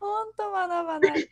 [0.00, 1.28] 本当学ばない。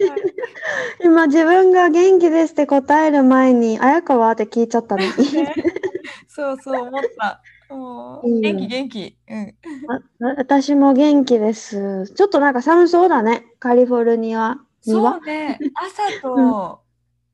[1.05, 5.03] 今自分が元気ですって答える前に、綾香はって聞いちゃったの。
[5.03, 5.11] ね
[6.29, 7.43] そうそう思った。
[7.75, 9.19] もう元気元気。
[9.29, 9.55] うん。
[9.89, 12.13] あ私も元気です。
[12.15, 14.55] ちょっとなんか寒そうだね、カリフォルニア
[14.87, 15.19] にそは。
[15.23, 15.59] うね。
[15.75, 16.83] 朝と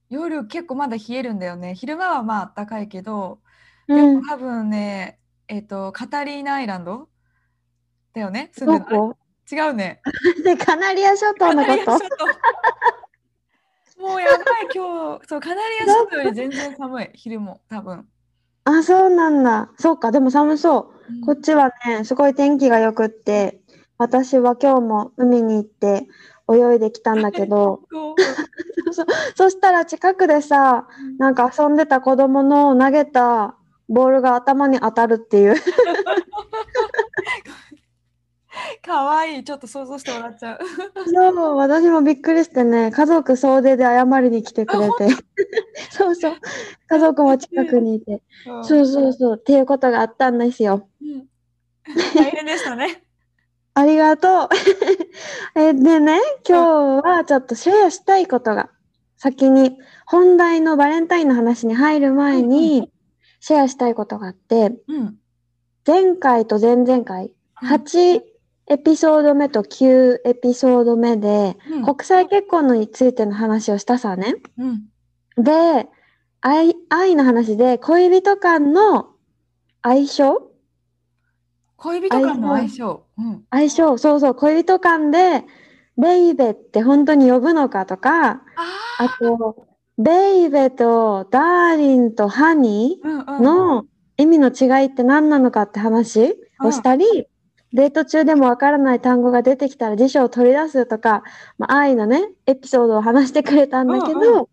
[0.08, 1.74] 夜結構まだ冷えるんだよね。
[1.74, 3.40] 昼間はまあ暖かいけど、
[3.88, 7.08] でうんも多分ね、えっ、とカタリーナアイランド
[8.12, 8.50] だよね。
[8.52, 9.16] 住んでる
[9.50, 10.00] 違うね。
[10.42, 11.92] で カナリア諸島のこと？
[14.02, 18.06] もうやばい今日そうカナリア諸島より全然寒い 昼も多分。
[18.64, 19.70] あ、そうなんだ。
[19.78, 21.14] そうか、でも寒そう。
[21.14, 23.60] うんこっちはね、すごい天気が良くって、
[23.96, 26.08] 私は今日も海に行って
[26.52, 29.04] 泳いできたんだけど、 そうそ
[29.36, 33.54] そしたら近くでさ、なんか遊んでた子供の投げた
[33.88, 35.54] ボールが頭に当たるっていう。
[38.84, 40.58] かわいいちょっと想像して笑っちゃう。
[41.10, 45.08] そう、私もびっくりしてね、家族総出で謝りに来てくれて。
[45.90, 46.34] そうそう、
[46.88, 48.22] 家族も近くにいて。
[48.62, 50.88] そうそうそう、っていうことがあったんですよ。
[51.00, 51.26] うん
[52.16, 53.04] 大変でしたね。
[53.74, 54.48] ありがとう。
[55.54, 56.18] えでね、
[56.48, 58.70] 今日はちょっとシェアしたいことが、
[59.16, 62.90] 先に本題のバレンタインの話に入る前に、
[63.38, 65.16] シェアしたいことがあって、うん。
[65.86, 67.36] 前回と前々回、うん
[67.68, 68.20] 8
[68.68, 74.34] エピソード目と9エピソード目で、うん国際結婚についての話をしたさね。
[74.58, 74.88] うん。
[75.42, 75.86] で、
[76.40, 79.10] 愛、愛の話で恋人間の
[79.82, 80.50] 相性？
[81.76, 83.06] 恋人間の相性。
[83.18, 83.44] うん。
[83.50, 85.44] 相性、そうそう、恋人間で、
[85.98, 88.40] ベイベって本当に呼ぶのかとか、あ
[88.98, 89.66] あと、
[89.96, 93.42] ベイベとダーリンとハニーうん。
[93.42, 97.28] の意味の違いって何なのかって話をしたり、
[97.76, 101.22] デート中でもわからない単語が出てきたら辞書を取り出すとか、
[101.58, 104.48] まあ、愛のね、エピソードを話してくれたんだけど、うんう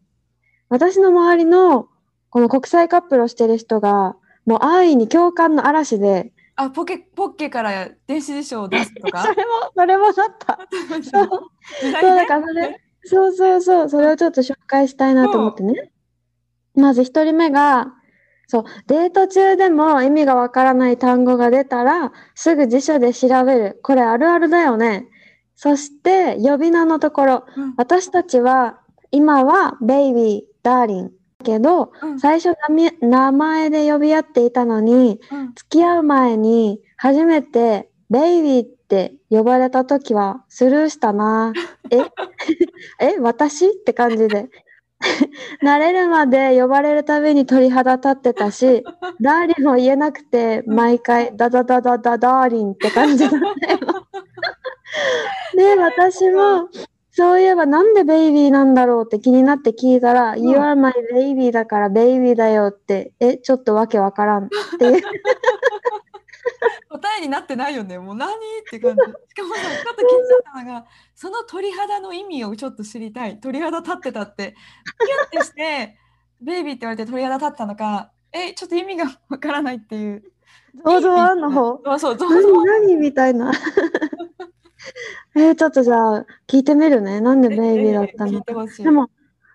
[0.68, 1.88] 私の周りの
[2.30, 9.24] この国際カップルをしてる人が、もう愛に共感の嵐で、あ、ポケ、ポッケから電子辞書を出すとか？
[9.26, 9.34] そ。
[9.34, 10.60] れも、それもだった。
[11.02, 11.28] そう。
[11.30, 15.94] そうねだからそれ、そうそうそう、それをちょっと紹介したいなと思ってね。
[16.76, 17.94] まず一人目が、
[18.48, 23.80] そう、デート中でも意味がわからない単語が出たら、すぐ辞書で調べる。
[23.84, 25.08] これあるあるだよね。
[25.56, 27.46] そして、呼び名のところ。
[27.58, 28.80] うん私たちは、
[29.12, 31.12] 今は、ベイビー、ダーリン。
[31.44, 32.56] けど、うん最初
[33.02, 41.52] 名前で呼び合っていたのに、うん付き合う前に初めてベイビーって呼ばれた時はスルーしたな。
[41.92, 41.98] え？
[43.16, 43.20] え？
[43.20, 43.68] 私？
[43.68, 44.48] って感じで。
[45.62, 48.84] 慣れるまで呼ばれるたびに鳥肌立ってたし、
[49.22, 53.80] ダーリンも言えなくて毎回ダダダダダダーリンって感じだったよ。
[55.56, 56.70] で、私も
[57.12, 64.50] そういえばなんでベイビーなんだろうって気になって聞いたら、ん You are my baby だからベイビーだよって、え、ちょっとわけわからんっ
[64.80, 65.04] ていう。
[66.90, 67.98] 答えになってないよね。
[68.00, 68.38] もう何っ
[68.70, 69.02] て感じ。
[69.30, 73.40] しかもさ、ちょっと気になったのが、その鳥肌の意味をちょっと知りたい。
[73.40, 74.56] 鳥肌立ってたって。
[75.32, 75.98] キュッてして、
[76.42, 80.24] ベイビーって言われて鳥肌立ったのか、え、ちょっと意味がわからないっていう。
[80.84, 82.88] ゾウゾワンの方あそう、ゾウゾワ何？
[82.88, 83.52] 何みたいな。
[85.36, 87.22] えーちょっとじゃあ聞いてみるね。
[87.22, 88.84] なんでベイビーだった聞のいてほしい。
[88.84, 89.10] でも、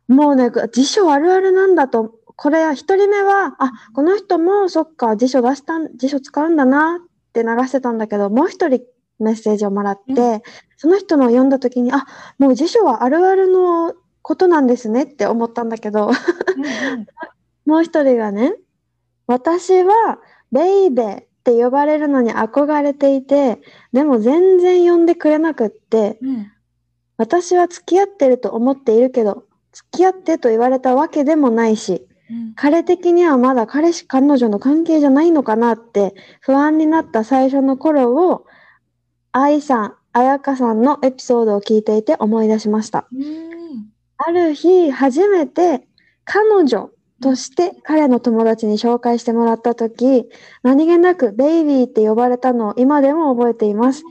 [0.06, 8.80] もうね、辞書あるあるなんだと、これ一人目は、あ、この人もそっか、辞書出したん、辞書使うんだなって流してたんだけど、もう一人
[9.18, 10.42] メッセージをもらって、うん。
[10.76, 12.06] その人のを読んだ時に、あ、
[12.38, 13.92] もう辞書はあるあるの
[14.22, 17.06] ことなんですねって思ったんだけど、うんうん。
[17.66, 18.54] もう一人がね、
[19.26, 20.20] 私は
[20.52, 23.60] ベイベーって呼ばれるのに憧れていて、
[23.92, 26.46] でも全然呼んでくれなくって、うん。
[27.16, 29.42] 私は付き合ってると思っているけど、
[29.72, 38.44] 付き合ってと言われたわけでもないし、うん彼的にはまだ彼氏彼女の関係じゃないのかなって不安になった最初の頃を
[39.32, 43.06] 愛さん、彩香さんのエピソードを聞いていて思い出しました。
[43.12, 45.86] うんある日初めて
[46.24, 46.90] 彼女
[47.22, 50.28] として彼の友達に紹介してもらった時
[50.62, 54.02] 何気なくベイビーって呼ばれたのを今でも覚えています。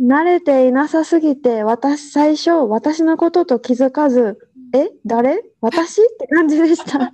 [0.00, 4.38] 慣れていなさすぎて私最初私のことと気づかず
[4.74, 5.42] え誰？
[5.60, 6.02] 私？
[6.02, 7.12] って感じでした。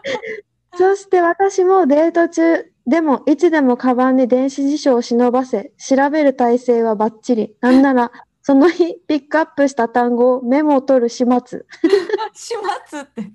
[0.76, 7.56] そして私もデート中でもいつでもカバンに電子辞書を忍ばせ調べる体制はバッチリ。
[7.60, 8.10] なんなら
[8.42, 11.64] その日ピックアップした単語をメモを取る始末。
[12.34, 12.54] 始
[12.88, 13.30] 末って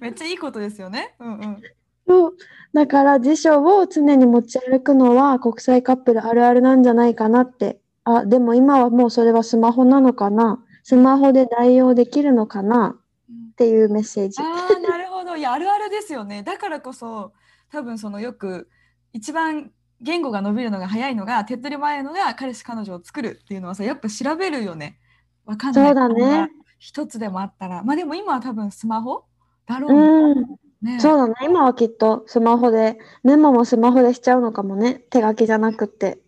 [0.00, 1.14] めっちゃいいことですよね。
[1.18, 1.62] うんうん。
[2.06, 2.36] そう。
[2.74, 7.80] だから辞書を常に持ち歩くのは国際カップルあるあるなんじゃないかなって。
[8.04, 12.96] あでも今はもうそれはスマホなのかなスマホで代用できるのかな？
[13.28, 13.50] うん。
[13.50, 14.40] っていうメッセージ。
[14.40, 15.36] ああなるほど。
[15.36, 16.44] いやあるあるですよね。
[16.44, 17.32] だからこそ
[17.72, 18.68] 多分そのよく
[19.12, 24.98] 一番言語が伸びるのが早いのが手っ取り早いのが彼氏彼女を作るっていうのはさやっぱ調べるよね。
[25.44, 25.86] わかんない。
[25.86, 26.50] そうだね。
[26.78, 27.82] 一つでもあったら。
[27.82, 29.24] まあでも今は多分スマホ
[29.66, 31.00] だろううん、ね。
[31.00, 31.34] そうだね。
[31.42, 35.02] 今はきっとスマホで、メモもスマホでしちゃうのかもね。
[35.08, 36.18] 手書きじゃなくって。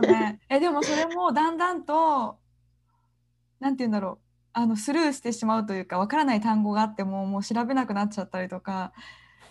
[0.00, 0.40] ね。
[0.48, 2.38] えでもそれもだんだんと
[3.60, 4.18] なんて言うんだろう
[4.52, 8.92] あのスルーしてしまうというかわからない単語があってももう調べなくなっちゃったりとか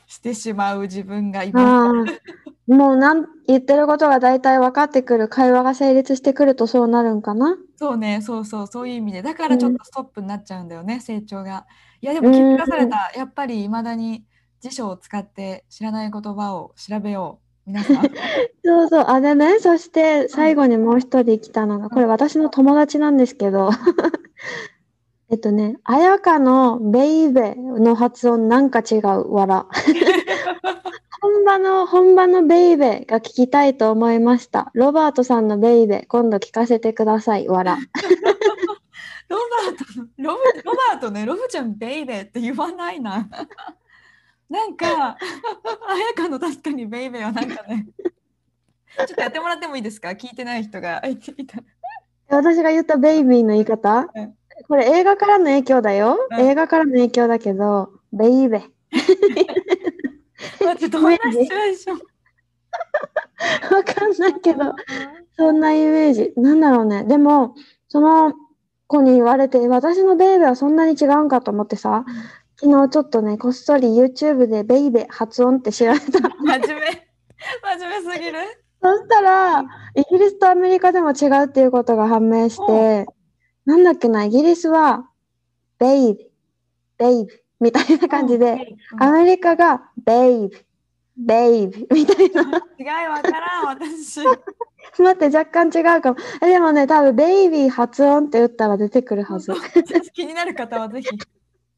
[0.07, 2.21] してしまう自分がいます。
[2.67, 7.57] もうなん言ってることが大体分かってくる、会話が成立してくるとそうなるんかな？
[7.77, 9.21] そうね、そうそう、そういう意味で。
[9.21, 11.65] だからちょっとストップになっちゃうんだよね、成長が。
[12.01, 13.13] いや、でも気づかされた。
[13.15, 14.25] やっぱり未だに
[14.59, 17.46] 辞書を使って知らない言葉を調べよう。
[17.67, 18.03] 皆さん？
[18.63, 19.05] そうそう。
[19.07, 23.69] あ、でね、そして最後にもう一人来たのが、これ私の友達なんですけど、
[25.29, 29.67] えっとね、彩香のベイベの発音なんか違う、わら。
[31.19, 34.71] 本場の、本場のベイベが聞きたいと思いました。
[34.73, 37.77] ロバートさんのベイベ、今度聞かせてください、わら。
[39.27, 43.27] ロバートの、ロブ、ロバートね、ロブちゃんベイベーって言わないな。
[44.49, 45.17] なんか、
[45.87, 47.85] 彩香の確かにベイベーはなんかね、
[48.97, 50.09] ちょっとやってもらってもいいですか？
[50.09, 51.33] 聞いてない人がいた。
[52.35, 54.07] 私が言ったベイビーの言い方？
[54.15, 54.33] うん
[54.67, 56.17] これ映画からの影響だよ。
[56.31, 58.63] うん映画からの影響だけど、ベイベ。
[60.59, 61.99] 待って、どんなシチュエーション？
[63.75, 64.73] わかんないけど、
[65.37, 66.33] そんなイメージ。
[66.37, 67.03] なんだろうね。
[67.03, 67.53] でも、
[67.87, 68.33] その
[68.87, 72.03] 子に言われて、私のベイベはそんなに違うんかと思ってさ、
[72.59, 76.19] 昨日ちょっとね、こっそり YouTube でベイベ発音って調べた。
[76.29, 77.07] 真面目。
[77.61, 78.39] 真面目すぎる。
[78.81, 79.65] そしたら、イ
[80.09, 83.05] ギリスとアメリカでも違うっていうことが判明して、
[83.65, 85.07] なんだっけな、イギリスは、
[85.77, 86.31] ベイビ、
[86.97, 88.53] ベイビみたいな感じで、
[88.93, 90.57] うんアメリカが、ベイビ、
[91.15, 92.41] ベイビみたいな。
[92.79, 94.21] 違いわからん、私。
[94.97, 96.19] 待って、若干違うかも。
[96.41, 99.53] えでもね、多分、ベイビー発音って打ったら出てくるはず。
[100.13, 101.09] 気になる方はぜひ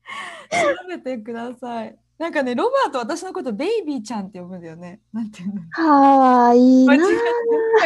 [0.52, 1.98] 調べてください。
[2.18, 5.00] なんかね、ロバート私のことベイビーちゃんって呼ぶんだよね。
[5.14, 7.18] なんていうのかわいいな間違っ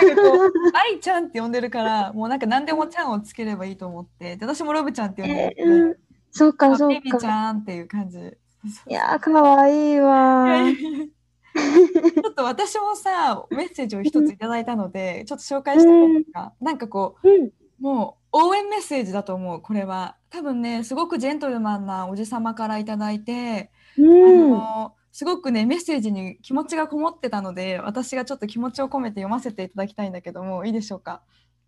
[0.01, 5.95] てなんかこう、愛ちゃんって呼んでるから、もうなんか何でもちゃんをつければいいと思って、で私もロブちゃんって呼んでるうん
[6.31, 7.31] そうか、そうベイビーちか。
[7.31, 8.17] ゃんっていう感じ。
[8.19, 16.53] いやー、かわいいわちょっと私もさ、メッセージを一ついただいたので、ちょっと紹介してもいいですか。
[16.59, 17.49] なんかこう、うん。
[17.79, 20.17] もう応援メッセージだと思う、これは。
[20.29, 24.55] 多分ね、すごくジェントルマンなおじさまからいただいて、うん。
[24.55, 24.59] あ
[24.89, 31.21] のすごくね、メッセージに気持ちがこもってたので、私がちょっと気持ちを込めて読ませていただきたいんだけども、いいでしょうか？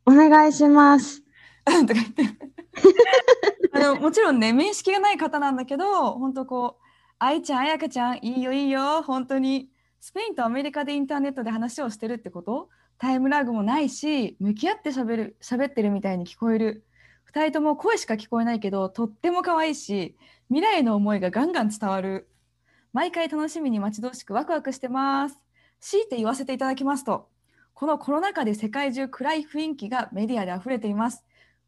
[0.08, 1.22] お願いします。
[1.66, 2.24] とか言って
[3.72, 6.84] あのもちろんね面識がない方なんだけど本当こう
[7.18, 9.70] 「愛ちゃん彩香ちゃんいいよいいよ本当に
[10.00, 12.70] スペインとアメリカでインターネットで話をしてるってこと？
[12.98, 16.86] タイムラグもないし向き合ってしゃべる喋ってるみたいに聞こえる。
[17.32, 20.16] 2人とも声しか聞こえないけどとっても可愛いし
[20.48, 22.30] 未来の思いがガンガン伝わる。
[22.94, 25.38] 毎回楽しみに待ち遠しくワクワクしてます。
[25.82, 27.28] 強いて言わせていただきますと
[27.74, 31.26] このコロナ禍で世界中暗い雰囲気がメディアで溢れています。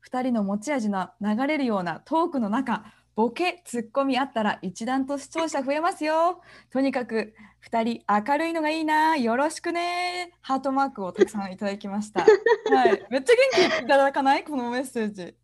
[0.10, 2.86] 2人の持ち味の流れるようなトークの中
[3.18, 6.40] ボケツッコミあったら一段と視聴者増えますよ。
[6.70, 7.34] とにかく
[7.68, 9.18] 2人明るいのがいいな。
[9.18, 10.34] よろしくね。
[10.42, 12.22] ハートマークをたくさんいただきました。
[12.72, 13.08] はい。
[13.10, 14.44] めっちゃ元気いただかない？
[14.44, 15.36] このメッセージ。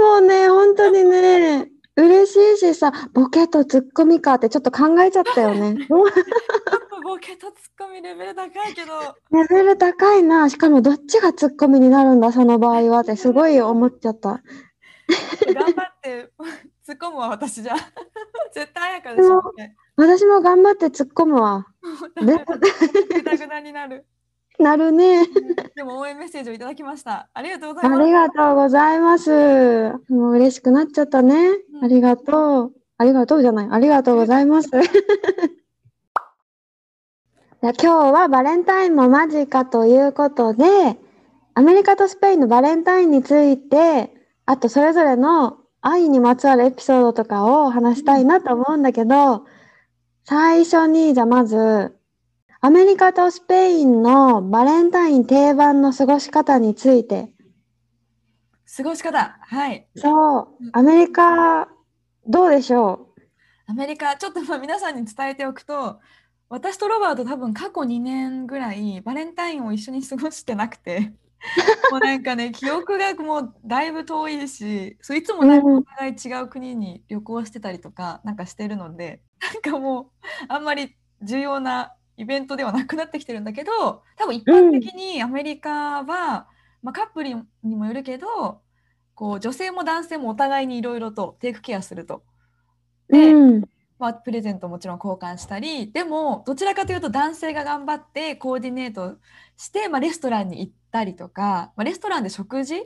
[0.00, 5.76] もうね、本当にね、嬉しいしさ、ボケとツッコミかってちょっと考えちゃったよね。
[5.86, 6.10] ちょっ
[6.90, 8.92] とボケとツッコミレベル高いけど。
[9.30, 10.50] レベル高いな。
[10.50, 14.42] しかもどっちがツッコミになるんだ、その場合はってすごい思っちゃった。
[15.54, 16.32] 頑張って
[16.88, 17.74] 突っ込むむわ、私じゃ。
[18.54, 19.76] 絶対彩香でしょって。
[19.96, 21.66] 私も頑張って突っ込むわ。
[22.16, 24.06] でぐだぐだになる。
[24.58, 25.26] なるね。
[25.76, 27.28] でも応援メッセージをいただきました。
[27.34, 28.04] ありがとうござあいます。
[28.06, 29.30] りがとうございます。
[30.08, 31.50] もう嬉しくなっちゃったね。
[31.74, 32.72] うんありがとう。
[32.96, 33.68] ありがとうじゃない。
[33.70, 34.70] ありがとうございます。
[34.70, 34.88] じゃあ
[37.60, 40.98] 今日はバレンタインも間近ということで、
[41.54, 44.14] アメリカとスペインのバレンタインについて、
[44.46, 45.58] あとそれぞれの
[45.90, 49.46] 愛にまつわるエピソードとかを話したいなと思うんだけど、
[50.24, 51.96] 最初にじゃあまず、
[52.60, 57.32] アメリカとスペインのバレンタイン定番の過ごし方について
[58.76, 59.38] 過ごし方。
[59.40, 59.88] はい。
[59.96, 61.68] そううん、アメリカ、
[62.26, 63.08] どうでしょ
[63.66, 66.00] アメリカ、ちょっとまあ皆さんに伝えておくと、
[66.50, 71.12] 私とロバート多分過去2年ぐらいバレンタインを一緒に過ごしてなくて、
[71.90, 80.06] もうなんかね、記憶がもうだいぶ遠いし、そういつもなんかうんお互い違う国に旅行してたりとかなんかしてるので、なんかもう
[80.48, 86.48] あんまり重要なイベントではなくなってきてるんだけど、多分一般的にアメリカは、
[86.82, 87.30] まあ、カップル
[87.62, 88.60] にもよるけど、
[89.14, 92.22] こう女性も男性もお互いにいろいろとテイクケアすると。
[93.08, 93.64] うでうん。
[93.98, 99.16] まあ、プレゼントもちろん交換したりでもどちらかというと男性が頑張ってコーディネート
[99.56, 102.76] して、まあ、レストランに行ったりとか、まあ、レストランで食事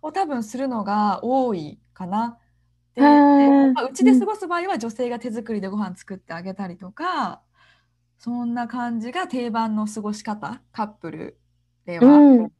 [0.00, 2.38] を多分するのが多いかな。
[2.94, 7.40] でまあ、うちで過ごす場合は女性が手作りでご飯作ってあげたりとか
[8.18, 11.38] そんな感じが定番の過ごし方カップル
[11.86, 12.06] では。
[12.06, 12.52] うん。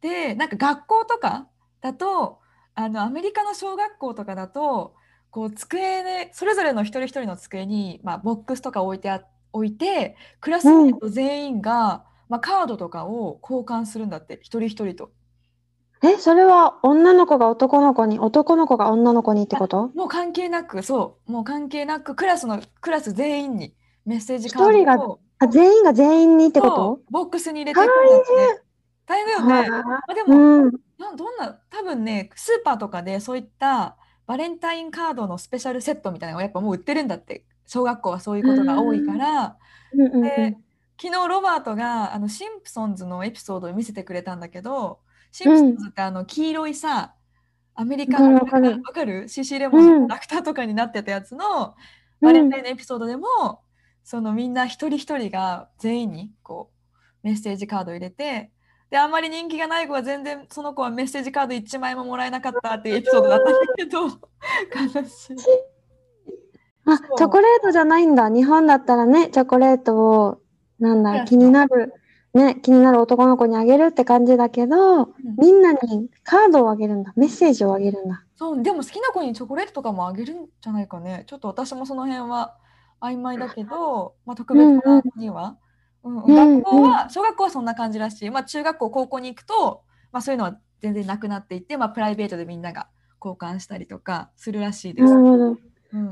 [0.00, 1.48] でなんか学校とか
[1.80, 2.40] だと
[2.74, 4.94] あのアメリカの小学校とかだと
[5.30, 15.10] こう机でそれぞれの一人一人の机に、まあ、ボックスとか置いてあ置いてクラスメート全員が、まあ、カードとかを交換するんだって一人一人と。
[16.00, 19.90] え、それは女の子が男の子に、男の子が女の子にってこと？
[19.96, 23.74] もう関係なくそうもう関係なくクラスのクラス全員に
[24.06, 28.62] メッセージカードをあ、全員が全員にってこそうボックスに入れていくんだって。
[29.06, 29.82] 大変だよね。
[29.82, 30.70] とまあ、でも、うん。
[30.98, 33.96] などんな多分ねスーパーとかでそういった
[34.28, 37.44] バレンタインカードのスペシャルセットみたいなのがやっぱもう売ってるんだって。
[37.66, 39.56] 小学校はそういうことが多いから。
[39.92, 40.00] うん。
[40.00, 40.56] うんうんで
[41.00, 44.98] 昨日ロバートがあのシンプソンズのエピソードを見せてくれたんだけど
[45.30, 47.14] シンプソンズってあの黄色いさ
[47.76, 48.82] アメリカのわかる。
[48.82, 51.76] わかる ?CC レモンのラクターとかになってたやつの
[52.20, 53.60] バレンタインのエピソードでも、
[54.02, 56.72] そのみんな一人一人が全員にこ
[57.22, 58.50] うメッセージカードを入れて
[58.90, 65.36] であんまり人気がない子は全然その子はメッセージカード1枚ももらえなかったっていうエピソードだったんだけど悲しい。
[66.86, 68.30] あ、チョコレートじゃないんだ。
[68.30, 70.40] 日本だったらね、チョコレートを、
[70.78, 71.92] なんだ、気になる、
[72.32, 75.06] ね、気になる男の子にあげるって感じだけど、うん
[75.38, 77.12] みんなにカードをあげるんだ。
[77.14, 78.24] メッセージをあげるんだ。
[78.38, 82.54] そうでも好きな子にチョコレートとかもあげるんじゃないかねちょっと私もその辺は
[83.00, 85.56] 曖昧だけど、まあ、特別な子には、うんうん
[86.08, 92.88] 学校は小学校はそんな感じらしい、まあ、中学校高校に行くと、まあ、そういうのは全然なくなっていって、まあ、プライベートでみんなが
[93.24, 95.12] 交換したりとかするらしいです。
[95.12, 95.44] なるほど。
[95.50, 95.58] うん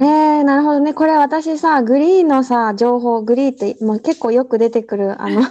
[0.00, 0.94] えー、なるほどね。
[0.94, 5.42] これ私さ、グリーのさ、情報、グリーってもう結構よく出てくる、あの、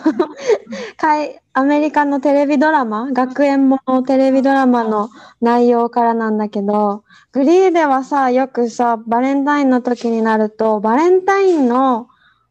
[0.98, 5.10] かいアメリカのテレビドラマ、学園ものテレビドラマの
[5.42, 12.08] 内容からなんだけど、グリーではさ、よくさ、バレンタインの時になると、バレンタインの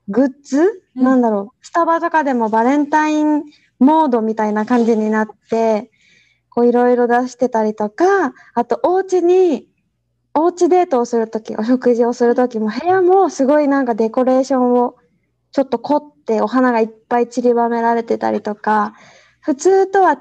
[0.07, 3.45] グッズ、なんだろう、スタバとかでもバレンタイン
[3.79, 5.91] モードみたいな感じになって、
[6.49, 9.69] こういろいろ出してたりとか、あとお家に、
[10.35, 14.97] おうちデートをするとき、お食事をするときも、部屋もすごいなんかデコレーションを
[15.53, 18.95] ちょっと凝ってお花がいっぱい散りばめられてたりとか、
[19.41, 20.19] 普通とは違う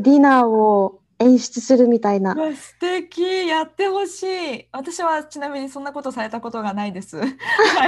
[0.00, 2.34] ディナーを演出するみたいな。
[2.54, 3.22] 素敵。
[3.46, 4.68] やってほしい。
[4.72, 7.18] 私はちなみにそんなことされたことがないです。
[7.18, 7.24] は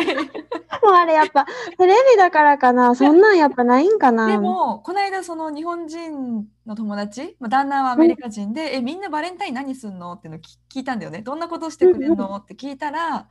[0.00, 1.46] い、もうあれやっぱ
[1.78, 4.26] テレビだからかな、そんなんやっぱないんかな。
[4.26, 11.22] でもこの間その日本人の友達、まあ、旦那はアメリカ人で、えみんなバレンタイン何すんのってのを聞聞いたんだよね。
[11.22, 12.36] どんなことしてくれるの？
[12.36, 13.28] って聞いたら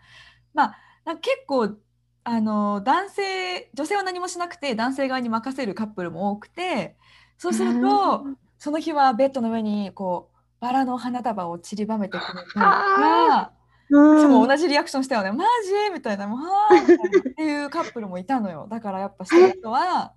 [0.54, 0.76] ま
[1.06, 1.76] あ結構
[2.24, 6.96] あの男性女性は何もしなくて男性側に任せるカップルも多くて
[7.38, 8.26] そうすると
[8.60, 13.52] その日はベッドの上にこうバラの花束を散りばめてくれたりとか。
[13.92, 15.32] うん、でも同じリアクションしたよね。
[15.32, 15.92] マジ？
[15.92, 16.84] みたいな、もうはー
[17.32, 18.68] っていうカップルもいたのよ。
[18.70, 20.14] だからやっぱしてる人は、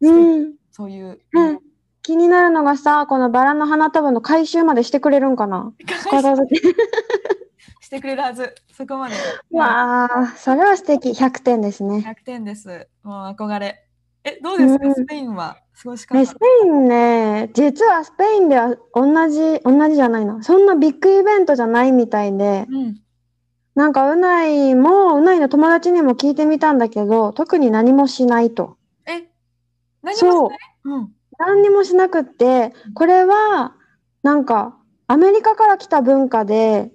[0.00, 1.58] うんそういう、うん
[2.02, 5.72] 気になるのがさ、このバラの花束の回収までしてくれるんかな？
[7.80, 8.54] してくれるはず。
[8.72, 9.16] そこまで。
[9.50, 11.10] わあ、それは素敵。
[11.10, 12.04] 100点ですね。
[12.06, 12.86] 100点です。
[13.02, 13.85] もう憧れ。
[14.26, 16.18] え、どうですか、うんスペインは過ごし方。
[16.18, 20.42] ね、スペインね、実はスペインでは同じ、同じじゃないな。
[20.42, 22.96] そんなビッグイベントじゃないみたいで、うん。
[23.76, 28.76] なんかうないも、うないの友達にも聞いてみたんだけど、特に何もしないと。
[29.06, 29.28] え、
[30.02, 30.58] 何もしない？
[30.84, 31.12] うん。
[31.38, 33.74] 何にもしなくって、これは、
[34.22, 36.90] なんか、アメリカから来た文化で、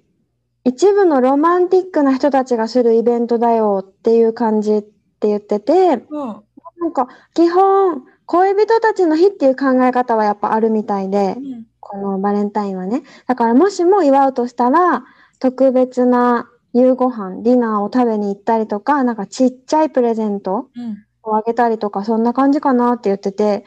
[0.66, 6.44] 一部のロマンティックな人たちがするイベントだよっていう感じって言ってて、うん。
[6.82, 13.02] なんか、基本、恋人たちの日っていう考え方はやっぱあるみたいで、うんこのバレンタインはね。
[13.26, 15.04] だからもしも祝うとしたら、
[15.40, 21.04] 特別な夕ご飯、ディナーを食べに行ったりとか、なんかちっちゃいプレゼントうん。
[21.24, 23.66] をあげたりとか、そんな感じかなって言ってて、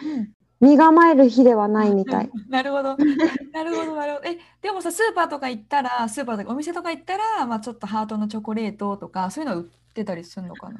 [0.60, 0.68] うん。
[0.70, 2.30] 身構える日ではないみたい。
[2.48, 2.96] なるほど。
[3.52, 4.28] なるほど、なるほど。
[4.28, 10.78] え、でもさ、スーパーとか行ったら、スーパーとかお店とか行ったら、まあちょっとハートのチョコレートとか、そういうの売ってたりするのかな？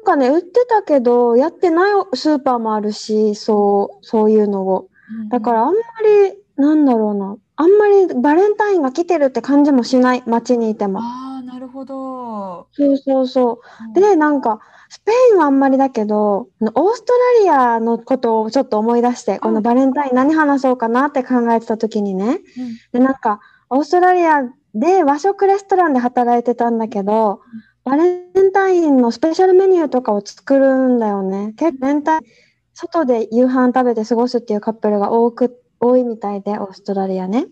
[0.00, 4.88] なんかね、売ってたけど、やってないスーパーもあるし、そう、そういうのを。
[5.12, 5.80] うんだからあんま
[6.28, 7.36] り、なんだろうな。
[7.56, 11.00] あんまりバレンタインが来てるって感じもしない、街にいても。
[11.00, 12.68] ああ、なるほど。
[12.72, 14.00] そうそうそう。
[14.00, 22.24] で、なんか、スペインはあんまりだけど、オーストラリアのことをちょっと思い出して、このバレンタイン何話そうかなって考えてた時にね。
[22.24, 22.40] うん
[22.92, 24.42] で、なんか、オーストラリア
[24.74, 27.40] で和食レストランで働いてたんだけど、
[27.84, 31.54] バレンタインのスペシャルメニューとかを作るんだよね。
[31.56, 32.02] 結構
[32.74, 37.46] 外で夕飯食べて過ごすっていうカップルが多く、多いみたいで、オーストラリアね。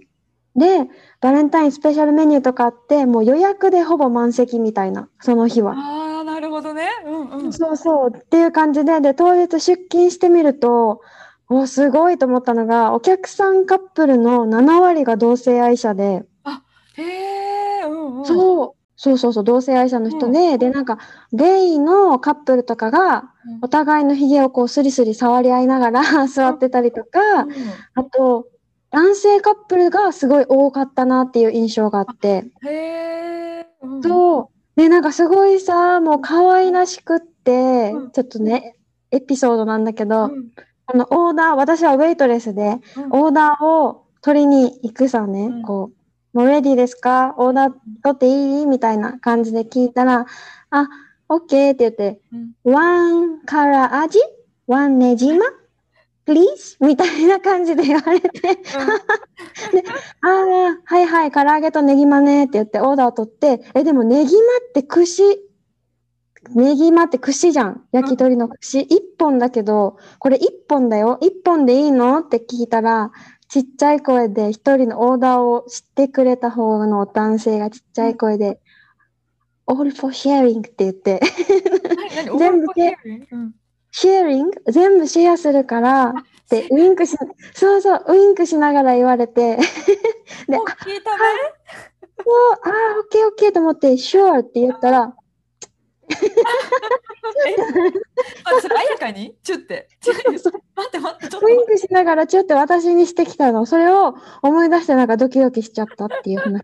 [0.55, 0.89] で、
[1.21, 5.75] バレンタインスペシャルメニューとかあって、もう予約でほぼ満席みたいな、その日は。
[5.77, 6.89] ああ、なるほどね。
[7.05, 7.53] うんうん。
[7.53, 11.01] そうそうっていう感じで、で、当日出勤してみると、
[11.49, 16.25] お、すごいと思ったのが、お客さんカップルの7割が同性愛者で、
[16.97, 18.25] へえ、うんうん。
[18.27, 20.99] そう、そうそうそう、同性愛者の人で、で、なんか、
[21.33, 23.59] ゲイのカップルとかが、うん。
[23.63, 27.53] お互いの髭をこう、スリスリ触り合いながら座ってたりとか、うん。
[27.95, 28.49] あと、
[28.91, 33.67] 男性カップルがすごい多かったなっていう印象があって、へえ。
[33.83, 34.03] うん。
[34.03, 34.81] そう。
[34.81, 38.79] で、なんかすごいさ、もう可愛らしくってうん、ちょっとね、
[39.13, 40.51] エピソードなんだけど、うん。
[40.87, 43.13] あの、オーダー、私はウェイトレスで、うん。
[43.13, 45.63] オーダーを取りに行くさね、うん。
[45.63, 45.98] こう、
[46.33, 47.35] もうレディーですか？
[47.39, 48.67] オーダー取っていい？
[48.67, 50.27] みたいな感じで聞いたら、
[50.71, 50.89] あ、
[51.29, 54.19] オッケーって言って、うんワンカラー味？
[54.67, 55.47] ワンネジマ
[56.27, 56.77] ?please?
[56.81, 58.29] みたいな感じで言われて、
[60.21, 65.23] ああ、はいはい、唐揚げとネギマねって言ってオーダーを取って、え、でもネギマって串、
[66.55, 67.83] ネギマって串じゃん。
[67.93, 68.81] 焼き鳥の串。
[68.81, 71.19] 一本だけど、これ一本だよ。
[71.21, 72.19] 一本でいいの？
[72.21, 73.11] って聞いたら、
[73.49, 78.61] ちっちゃい声で一人のオーダーを知ってくれた方の男性がちっちゃい声で、
[79.67, 81.21] all for sharing って言って、
[82.39, 86.69] 全部ェアリング全部シェアするから、って。
[86.71, 87.17] ウインクし、
[87.55, 91.19] そうそう、ウインクしながら言われて、で、もう聞いたね。
[92.19, 95.15] そう、ああ、オッケーオッケーと思って、sure って言ったら、
[98.45, 99.37] あ、それ、あやかに？
[99.43, 99.89] チュって。
[100.01, 101.67] チュって待って待って、ちょっとウイン。
[101.67, 103.67] クしながらちょっと私にしてきたの。
[103.67, 106.63] それを思い出してなんかドキドキしちゃったっていう話。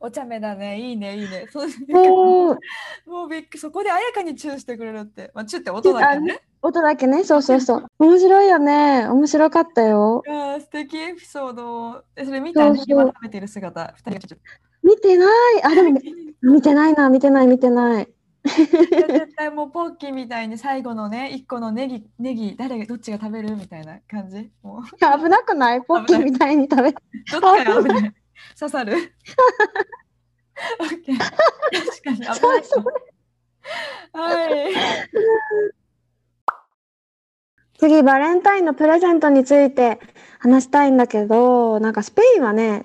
[0.00, 0.78] お茶目だね。
[0.78, 1.46] いいね、いいね。
[1.50, 1.68] そう
[3.06, 3.58] もうびっくり。
[3.58, 5.30] そこであやかにチューしてくれるって。
[5.34, 6.42] まあ、チューって音だけどね。
[6.60, 7.86] 音だけね、そうそうそう。
[7.98, 9.06] 面白いよね。
[9.08, 10.22] 面白かったよ。
[10.26, 12.04] い素敵エピソード。
[12.16, 12.66] え、それ見た？
[12.66, 13.94] そうそう今食べてる姿。
[13.96, 14.40] 二人がちょっ
[14.84, 15.28] 見てない。
[15.64, 16.06] あ、でもと。
[16.42, 18.08] 見てないな、見てない、見てない。
[18.44, 24.50] 絶対もうポッキーみたいに最後のね、一個のネギ、ネギ、誰がどっちが食べるみたいな感じ？
[24.62, 25.80] もう、危なくない？
[25.80, 26.98] ポッキーみたいに食べて。
[27.32, 28.14] どっちが危ない？
[28.60, 28.92] 刺さる？
[30.78, 32.38] 確かに危ない。
[34.12, 34.74] はい。
[37.78, 39.98] 次、バレンタインのプレゼントについて
[40.38, 42.84] 話したいんだけど、なんかスペインはね、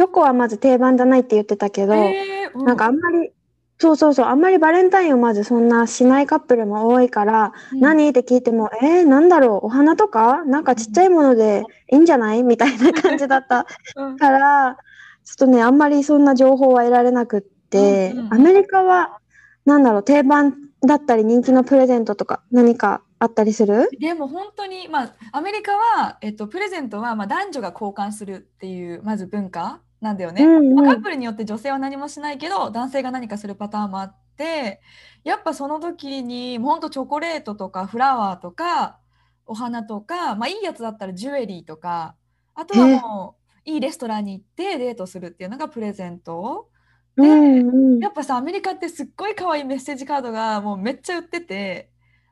[0.00, 3.32] チョコはまず定番じゃないって言ってたけど、えーうなんかあんまり、
[3.76, 7.80] そうそうそう、あんまりバレンタインをまずそんなしないカップルも多いから、うん。
[7.80, 10.42] 何って聞いても、えー、なんだろう、お花とか？
[10.46, 12.42] なんかちっちゃいものでいいんじゃない？
[12.42, 14.16] みたいな感じだったうん。
[14.16, 14.78] から、
[15.22, 18.34] ちょっとね、あんまりそんな情報は得られなくってうんうんう、ん。
[18.34, 19.18] アメリカは、
[19.66, 23.90] なんだろう、定番だったり人気のプレゼントとか何かあったりする？
[24.00, 30.44] でも本当に、まあ、アメリカは、えっと、プレゼントは、まあ、男女が交換するっていうまず文化なんだよね。
[30.44, 34.80] うんうんまあカップルによって女性は何もしないけど男性が何かするパターンもあって
[35.24, 38.98] やっぱその時にほんとチョコレートとかフラワーとか
[39.46, 42.14] お花とか、まあ、いいやつだったらジュエリーとか
[42.54, 43.36] あとはも
[43.66, 46.68] ういいレストランに行ってデートするっていうのがプレゼント。
[47.16, 51.90] うんうんやっぱさアメリカってすっごい可愛いメッセージカードがもうめっちゃ売ってて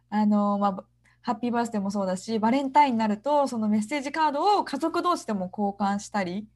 [0.09, 0.85] あの、まあ、
[1.21, 6.47] ハッピーバースデーもそうだしバレンタインになるとそのメッセージカードを家族同士でも交換したり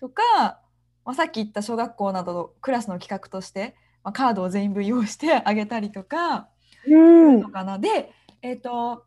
[0.00, 0.60] とか
[1.04, 6.48] まあ、さっき言った小学校などのクラスの企画として、まあ、カードを全員分用意してあげたりとか
[6.86, 7.50] うんの。
[7.50, 7.78] かな。
[7.78, 9.04] で、えっ、と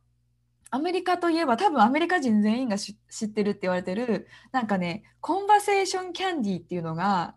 [0.70, 7.36] アメリカといえば多分アメリカ人全員がし知ってるって言われてるなんかねコンバセーションキャンディーっていうのが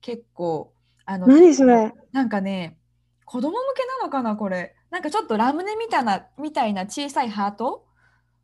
[0.00, 0.72] 結構
[1.04, 1.92] あの何それ？
[2.12, 2.78] なんかね
[3.24, 7.84] 子供向けなのかなこれなんかちょっとラムネみたいなみたいな小さいハート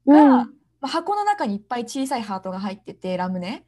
[0.06, 0.28] が、うん。
[0.30, 0.48] ま
[0.82, 3.64] あ、箱の中にいっぱい小さいハートが入っててラムネ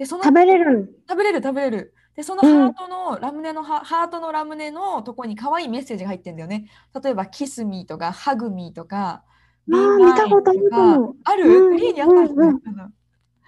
[0.00, 6.70] でその食べれる食べれる食べれるでそのうんハートの、ラムネのハハートのラムネのとこに可愛いメッセージが入ってるんだよね
[7.02, 9.24] 例えば「キスミーとか「ハグミーとか
[9.70, 12.90] あー見たことあるかもある、うんフリーにあったりするのかな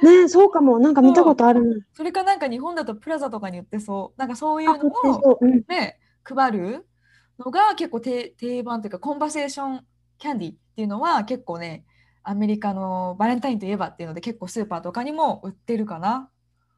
[0.03, 0.79] ねそうかも。
[0.79, 1.87] なんか見たことあるな。
[1.95, 5.47] それかなんか日本だとプラザとかに売ってそうなんかそういあ、うのをそう。
[5.47, 5.65] うん。
[5.69, 6.87] ね、配る
[7.39, 9.87] のが結構定定番というかコンバセーション
[10.19, 11.85] キャンディーっていうのは結構ね
[12.25, 16.31] アメリカのバレンタインといえばっていうので結構スーパーとかにも売ってるかな。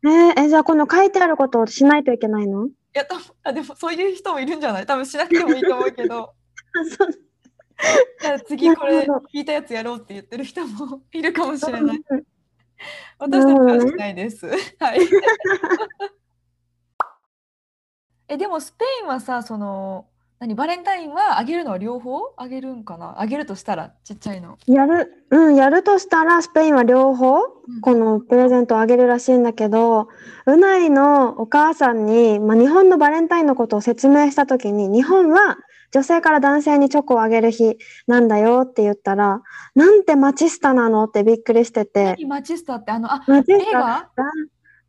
[0.04, 2.66] えーえ、じゃあこの書いてあることをしないといけないの？
[2.66, 4.86] いや多分あでもそういう人もいるんじゃない？
[4.86, 6.34] 多分しなくてもいいと思うけど
[8.46, 9.00] 次これ
[9.34, 11.96] 聞いたやつやろうって言ってる人もいるかもしれない。
[11.96, 12.24] う ん
[13.18, 14.46] 私たちはしないです。
[14.46, 14.54] は
[14.94, 15.00] い。
[18.28, 20.06] えでもスペインはさその
[20.44, 23.18] 何バレンタインはあげるのは両方あげるんかな？
[23.18, 24.59] あげるとしたらちっちゃいの。
[24.66, 27.80] やる、うん、やるとしたらスペインは両方うん。
[27.80, 30.09] このプレゼントをあげるらしいんだけど、
[30.44, 35.57] うないのお母さんに、まあ、日本のバレンタインのことを説明したときに、日本は
[35.92, 39.40] 女性から男性にチョコをあげる日なんだよって言ったら、
[39.74, 44.11] なんてマチスタなのってびっくりしてて、何マチスタってあのあマチスタ、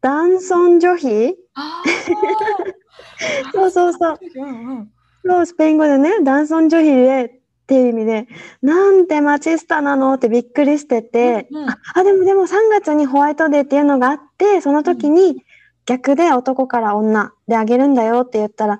[0.01, 1.37] 男尊女卑
[3.53, 4.19] そうそうそう。
[4.35, 4.91] うんうん。
[5.25, 8.27] そう、スペイン語でね、男尊女卑でっていう意味で、
[8.61, 11.69] なんてマチスタなのってびっくりしてて、うんうん。
[11.69, 15.43] ああ、でもでも3月にホワイトデーっていうのがあって、その時に
[15.87, 18.79] 逆で男から女であげるんだよって言ったら、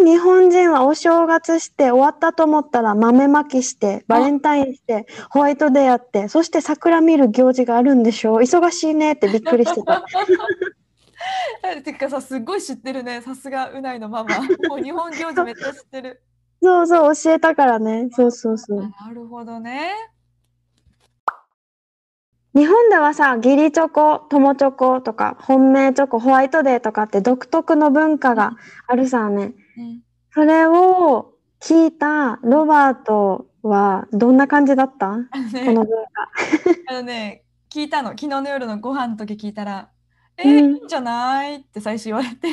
[0.00, 8.36] えー、日本人はお正月して終わったと思ったら豆まきして、バレンタインして、ホワイトデーやって、そして桜見る行事があるんでしょ？
[8.40, 10.04] 忙しいねってびっくりしてた。
[11.64, 13.20] え てかさすっごい知ってるね。
[13.20, 14.36] さすがうないのママ。
[14.68, 16.22] もう日本行事めっちゃ知ってる。
[16.62, 18.08] そうそう、教えたからね。
[18.12, 18.80] そうそうそう。
[18.98, 19.92] あなるほどね。
[22.54, 28.56] 日本ではさ、義理チョコ、友チョコとか、本命チョコ、ホワイトデーとかって独特の文化が
[28.88, 29.54] あるさね。
[29.78, 30.02] うん。
[30.32, 35.12] それを聞いたロバートはどんな感じだった？
[35.12, 36.30] あのこねの文化。
[36.90, 38.10] あのね聞いたの。
[38.10, 39.90] 昨日の夜のご飯の時聞いたら
[40.44, 40.74] 「えうん。
[40.74, 42.48] ーいいんじゃない?」って最初言われて。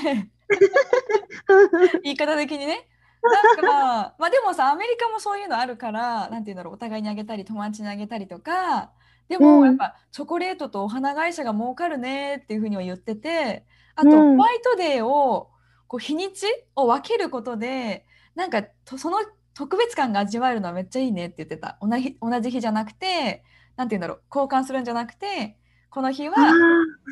[2.04, 2.88] 言い方的にね。
[3.30, 8.91] なんかまあでもさアメリカもそういうのあるからなんて言うんだろうお互いにあげたり友達にあげたりとか
[9.28, 9.60] でうん。
[9.60, 14.38] もやっぱチョコレートとお花会社が儲かるねっていうふうには言っててあとうん。
[14.38, 15.50] ホワイトデーを
[15.88, 16.45] こう日にち
[16.76, 19.17] を分けることでなんかとその
[19.54, 21.78] 特別感が味わえるのはめっちゃいいねって言ってた。
[21.82, 23.43] 同じ同じ日じゃなくて
[23.76, 25.58] なんて言うんだろう交換するんじゃなくて
[25.89, 26.36] この日は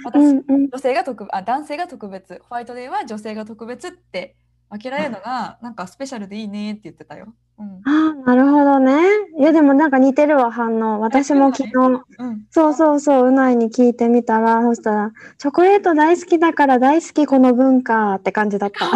[0.04, 4.36] 私、女性が特あ男性が特別ホワイトデーは女性が特別って
[4.70, 7.34] 分けられるのがなんかスペシャルでいいねって言ってたよ。
[7.58, 9.02] うんあーなるほどね。
[9.40, 11.00] いやでもなんか似てるわ反応。
[11.00, 18.86] 私も昨日、うん、そうそうそう、うないに聞いてみたら、そしたら、チョコレート大好きだから大好きこの文化って感じだった。
[18.86, 18.92] いい。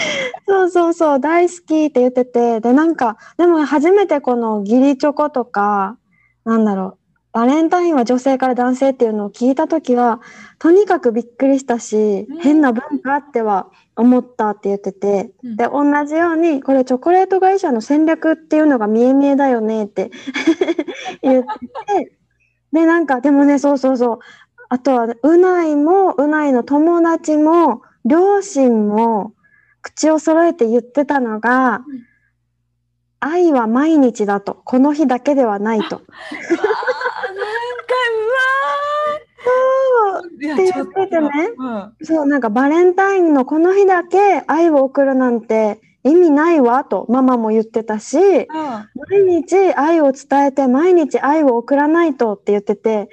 [0.46, 5.96] そうそうそう、大好きって言ってて、で、なんか、でも初めてこの義理チョコとか、
[6.44, 6.98] なんだろう、
[7.34, 10.20] バレンタインは女性から男性っていうのを聞いたときは、
[10.60, 13.66] とにかくびっくりしたしうん、変な文化っては
[13.96, 15.56] 思ったって言ってて、うん。
[15.56, 20.12] で、同じように、これチョコレート会社の戦略っていうのが見え見えだよねって
[21.22, 21.48] 言って
[22.04, 22.16] て、
[22.72, 24.18] で、なんか、でもね、そうそうそう、
[24.68, 29.32] あとは、うないも、うないの友達も、両親も、
[29.82, 32.14] 口を揃えて言ってたのが、うん。
[33.24, 35.96] 愛は毎日だと、この日だけではないと。
[35.96, 36.14] うわー
[37.34, 48.44] なんかうわーいやってちょっ言っててねとうんそう、なんかバレンタインのこの日だけ愛を送るなんて意味ないわとママも言ってたし、うん
[49.10, 53.08] 毎日愛を伝えて毎日愛を送らないとって言ってて、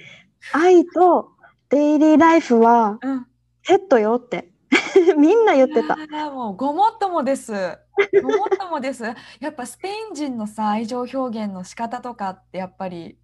[0.53, 1.31] 愛と
[1.69, 3.25] デイリーライフはうん
[3.63, 4.51] セットよって
[5.17, 5.95] みんな言ってた。
[6.31, 7.53] もうごもっともです。
[7.53, 9.03] ごもっともです。
[9.03, 13.17] やっぱスペイン人のさ愛情表現の仕方とかってやっぱり、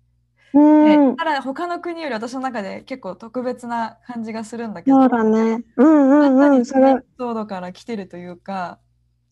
[0.53, 5.63] うねん、ただ他の国より私の中で結構特別な感じがするんだけど、そうだね。
[5.75, 8.79] うんうんうん、それソードから来てるというか、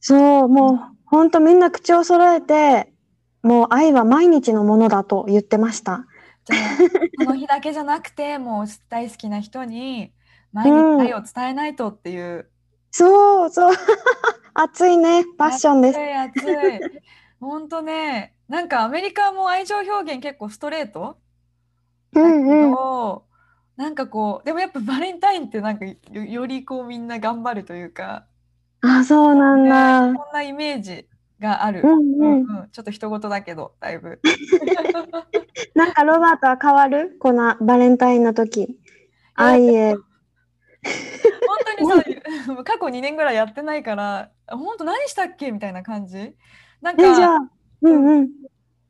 [0.08, 2.94] そう、もうほんとみんな口を揃えて、
[3.42, 6.06] もう愛は毎日のものだと言ってました。
[6.46, 10.14] じゃあこの日だけじゃなくて もう大好きな人に
[10.54, 12.52] 毎日愛を伝えないとっていう。
[12.92, 13.76] そうそう。
[14.54, 15.26] 熱いね。
[15.40, 15.98] パッションです。
[15.98, 17.02] 熱い熱い。
[17.40, 21.20] 本当ね、なんかアメリカも愛情表現結構ストレート？
[22.14, 22.76] うだけんうん。
[22.76, 23.28] ど、
[23.78, 28.28] なんかこう、でもやっぱバレンタインってなんかよ、よりこうみんな頑張るというか、
[28.82, 30.14] あ、そうなんねだ。
[30.14, 31.08] こんなイメージ
[31.40, 31.82] がある。
[31.84, 32.48] うんうん。
[32.62, 34.22] うんちょっと人事だけど、だいぶ。
[35.76, 37.18] なんかロバートは変わる？
[37.20, 38.80] このバレンタインの時。
[39.36, 39.96] 愛へ。
[41.46, 41.86] 本当に
[42.48, 45.52] そう、 過去2年ぐらいやってないから、本当何したっけ？
[45.52, 46.36] みたいな感じ。
[46.82, 47.40] なんえ、じゃか、あ、
[47.82, 48.30] うんうん。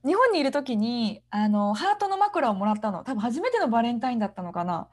[0.05, 3.03] 日本にいる時に、あの、ハートの枕をもらったの。
[3.03, 4.87] 多分初めてのバレンタインだったのかな。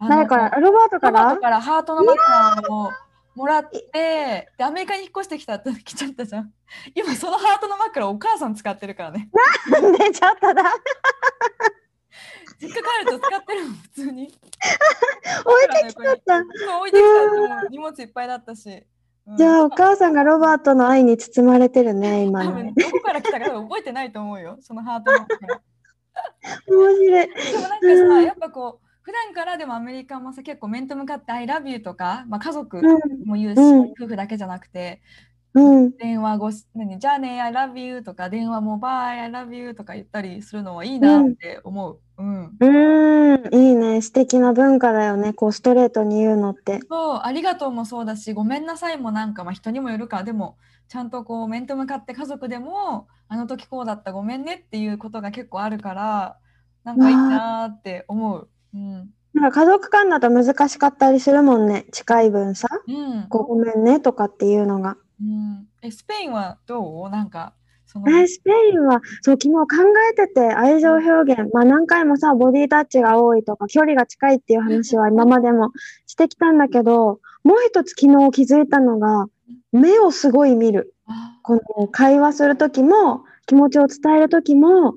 [0.00, 1.22] 誰からロバートから？
[1.22, 2.90] ロバートからハートの枕を
[3.34, 6.52] もらって、で、アメリカに引っ越してきた、来ちゃったじゃん。
[6.94, 9.30] 今、そのハートの枕をお母さん使ってるからね。
[9.70, 10.62] なんでちょっとだ。
[12.60, 14.24] 実家帰ると使ってるもん、普通に。
[15.44, 16.38] 置いてきちゃった。
[16.78, 18.84] 置いてきたってもう荷物いっぱいだったし。
[19.28, 22.50] うんじゃあお母さんがロバートの愛に包まれてるね、今の。
[22.50, 25.60] 多分どこから来たか覚えてないと思うよ、そのハートの枕。
[26.66, 27.28] 面白い。
[27.28, 32.82] でもなんかさ、うんやっぱこう、普段からでもアメリカもさ、結構面と向かって I love you とか、まあ、家族
[33.26, 35.02] も言うし、うん夫婦だけじゃなくて、
[35.58, 35.96] うん。
[35.96, 42.00] 電話ごし、何、じゃあね、I love you とか、電話もバイ、I love you とか言ったりするのはいいなって思う。
[42.18, 42.44] うん。
[42.60, 44.02] うーん、いいね。
[44.02, 45.32] 素敵な文化だよね。
[45.32, 46.80] こう、ストレートに言うのって。
[46.88, 50.56] そう、ありがとうもそうだし、ごめんなさいもなんか、まあ、人にもよるか、でも、
[50.88, 56.38] ちゃんとこう、面と向かって家族でも、あの時こうだった、ごめんねっていうことが結構あるから、
[56.84, 58.48] なんかいいなって思う。
[58.74, 59.10] うん。
[59.34, 61.86] なんか家族間だと難しかったりするもんね。
[61.92, 62.68] 近い分さ。
[62.88, 63.26] うん。
[63.28, 64.96] ごめんねとかっていうのが。
[65.20, 67.10] うん、え、スペインはどう？
[67.10, 67.54] なんか、
[67.86, 69.66] その、えースペインは、そう、昨日考
[70.12, 71.52] えてて、愛情表現。
[71.52, 75.72] まあ何回もさ、ボディタッチが多いとか、距離が近いっていう話は今までも
[76.06, 79.26] してきたんだけど、もう一つ昨日気づいたのが、
[79.72, 80.94] 目をすごい見る。
[81.06, 84.94] あこの会話するときも、気持ちを伝えるときも、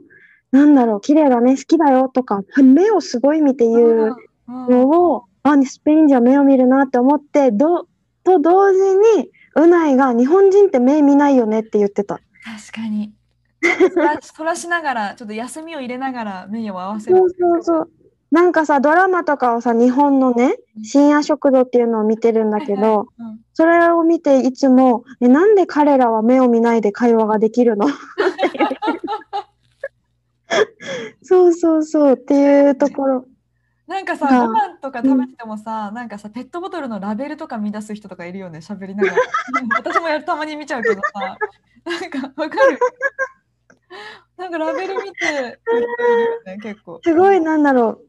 [0.52, 4.16] なんだろう、綺麗だね、好きだよとか、目をすごい見て言う
[4.50, 4.70] うん。
[4.70, 7.88] のを、あ、スペインじゃ目を見るなって思って、ど、
[8.24, 8.80] と同時
[9.18, 12.16] に、うないが日本人って目見ないよねって言ってた。
[12.16, 13.14] 確かに。
[14.22, 17.18] そらしながら、ちょっと休みを入れながら目を合わせる。
[17.18, 17.90] そうそうそう。
[18.32, 27.86] なんかさ、ドラマとかをさ、日本のね、深夜食堂っていうのを見てるんだけはいはいど、うんそれを見ていつも、え、なんで彼らは目を見ないで会話ができるの？
[31.22, 33.26] そうそうそうっていうところ。
[33.92, 39.18] なんかさ、がご飯とか食べててもさ、なんかさ、ペットボトルのラベルとか見出す人とかいるよね、喋りながら。
[39.84, 41.38] 私もやるたまに見ちゃうけどさ、
[41.84, 42.80] なんかわかる。
[44.38, 45.60] なんかラベル見て
[46.46, 47.02] ね、結構。
[47.04, 48.08] すごい、なんだろう。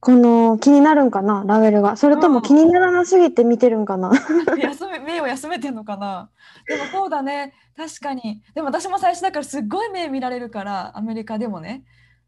[0.00, 1.96] この、気になるんかな、ラベルが。
[1.96, 4.10] それとうんも気にならなすぎて見てるんかな。
[4.60, 6.30] 休め目を休めてんのかな
[6.66, 11.84] でもそうだね確かにでも私も最初だからすっごい目見られるからアメリカでもね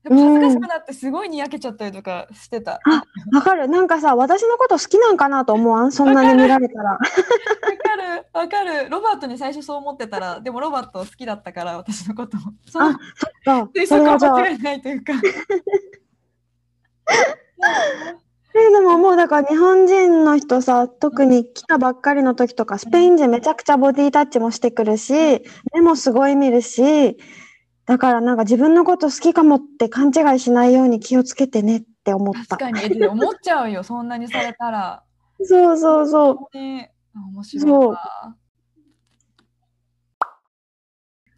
[0.08, 2.72] 恥ずかしくなってすごいにやけちゃったりとかしてた。
[2.72, 3.68] わかわかる。
[3.68, 5.92] なんかさ、私のこと好きなんかなと思わん？
[5.92, 6.98] そんなに見られたら。
[8.16, 8.26] る。
[8.32, 8.90] わかる。
[8.90, 12.36] ロバートに最初そう思ってたらでもロバート好きだったから私のこと
[12.70, 13.00] そのあ、そっ
[13.44, 13.70] か。
[13.74, 15.12] 推測はそれは間違いないというか。
[18.56, 25.12] えでももうだから日本人の人さ、特に来たばっかりの時とか、スペイン人めちゃくちゃボディタッチもしてくるし、
[25.72, 27.18] 目もすごい見るし、
[27.86, 32.56] だからなんか自分のこと好きかもって勘違いしないように気をつけてねって思った。
[32.56, 35.02] 確かに思っちゃうよそんなにされたら
[35.42, 36.34] そうそうそう。
[36.34, 36.88] 本当にあ
[37.32, 38.34] 面白いわ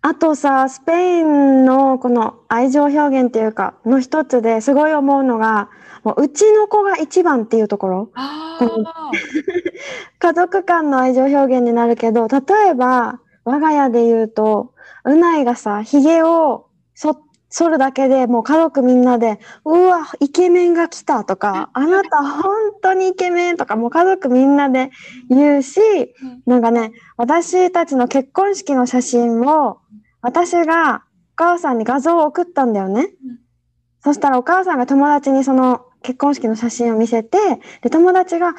[0.08, 5.68] あとさ、スペインのこの愛情表現っていうか、の一つですごい思うのが、
[6.04, 8.10] もううちの子が一番っていうところ。
[10.20, 24.90] 家族間の愛情表現になるけど、例えば、我が家で言うと、うないがさ、髭をそ、剃るだけでもう家族みんなで、うわ、イケメンが来たとか、あなた本当にイケメンとか、もう家族みんなで
[25.30, 25.80] 言うし、
[26.44, 29.78] なんかね、私たちの結婚式の写真を、
[30.22, 31.04] 私が
[31.34, 33.02] お母さんに画像を送ったんだよね。
[33.02, 33.10] うん。
[34.02, 37.38] そしたらお母さんが友達にその結婚式の写真を見せて、
[37.80, 38.54] で、友達が、わ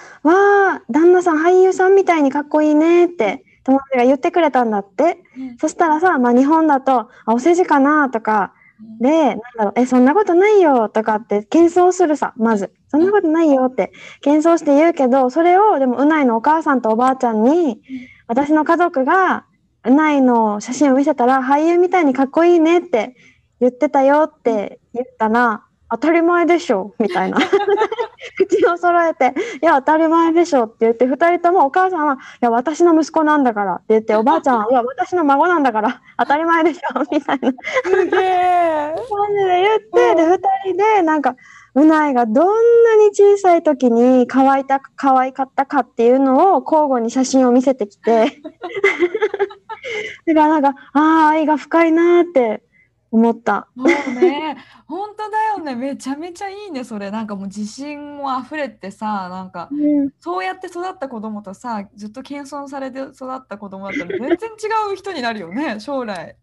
[0.76, 5.24] あ、旦那さん俳優さんみたいにかっこいいねって友達が言ってくれたんだって。
[5.38, 8.54] うんそしたらさ、まあ日本だと、あ、お世辞かなとか、
[9.02, 12.72] で、なんだろう、え、そんなことないよとかって謙遜するさ、まず。
[12.90, 17.82] そんなことないよって謙遜して言うけど、それをでもうないのお母さんとおばあちゃんに、
[18.28, 19.46] 私の家族が
[19.84, 23.16] うないの写真を見せたら、俳優みたいにかっこいいねって
[23.60, 27.38] 言ってたよって言ったら、当たり前でしょみたいな。
[28.36, 37.52] 口を揃えて「いや当たり前でしょ」って言って2人ともお母さんは「いや私の息子なんだから」って言っておばあちゃんは「いや私の孫なんだから当たり前でしょ」みたいな。
[37.86, 38.58] すげえ。
[38.96, 41.36] 感じで言ってで2人でなんか
[41.76, 48.42] うないがどんなに小さい時に可愛いた可愛かったかっていうのを交互に写真を見せてきて。
[50.26, 52.64] だからなんかああ愛が深いなーって
[53.12, 53.68] 思った。
[53.76, 55.76] もうね、本当だよね。
[55.76, 57.10] めちゃめちゃいいね、それ。
[57.12, 66.36] なんかもう自信も溢れてさ、なんかうんそうやって育った子供とさ、ずっと謙遜されて育った子供だったら全然違う人になるよね、将来。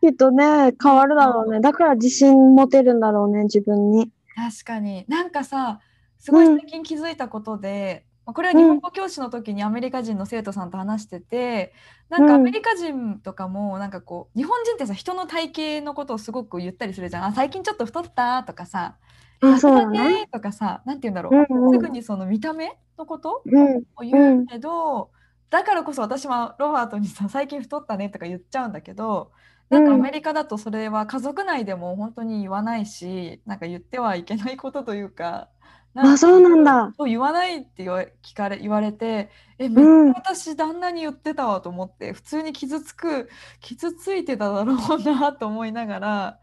[0.00, 4.10] きっとね変わるだろうねだから自信持てるんだろうね自分に。
[4.34, 5.04] 確かに。
[5.08, 5.80] なんかさ、
[6.18, 11.72] すごいうん最近気づいたことで、まあこれは日本語教師の時にアメリカ人の生徒さんと話してて、
[12.08, 17.24] なんかうんアメリカ人とかもなんかこう日本人ってさ人の体型のことをすごく言ったりするじゃん。
[17.24, 18.96] あ、最近ちょっと太ったとかさ、
[19.42, 20.14] あそうだ痩せたね。
[20.22, 21.34] ねとかさ、なんて言うんだろう。
[21.34, 25.10] うんうんすぐにその見た目のことうんを言うけど、
[25.50, 29.32] だからこそ私はロバートにさ最近太ったねとか言っちゃうんだけど
[29.68, 35.48] なんかアうんメリカだとそれは家族内でも本当に言わないしなんか言ってはいけないことというか
[35.94, 36.92] あそうなんだ。
[36.96, 40.14] そう言わないって言わ聞かれ言われてえめっうん。
[40.14, 43.28] ちゃ私旦那に言ってたわと思って普通に傷つく
[43.60, 46.38] 傷ついてただろうなと思いながら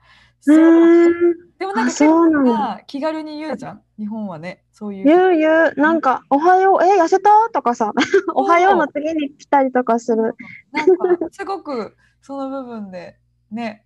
[0.46, 1.14] うそう。
[1.60, 5.06] でもなんかそうなん気軽に言うじゃん日本はねそういう。
[5.06, 5.74] 言う言う。
[5.78, 7.94] なんか「おはようえ痩せた?」とかさ
[8.36, 10.36] 「おはよう」の次に来たりとかする。
[10.74, 13.18] なんかすごくその部分で
[13.50, 13.86] ね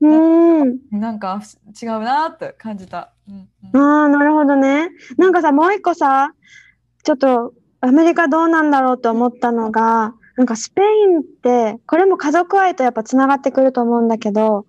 [0.00, 1.40] うんなんか
[1.82, 3.12] 違うなって感じた。
[3.28, 4.90] うんうんああなるほどね。
[5.16, 6.32] なんかさもう一個さ
[7.02, 14.66] ちょっとアメリカどうなんだろうと思ったのがなんかスペインってこれも家族愛とやっぱつながってくると思うんだけど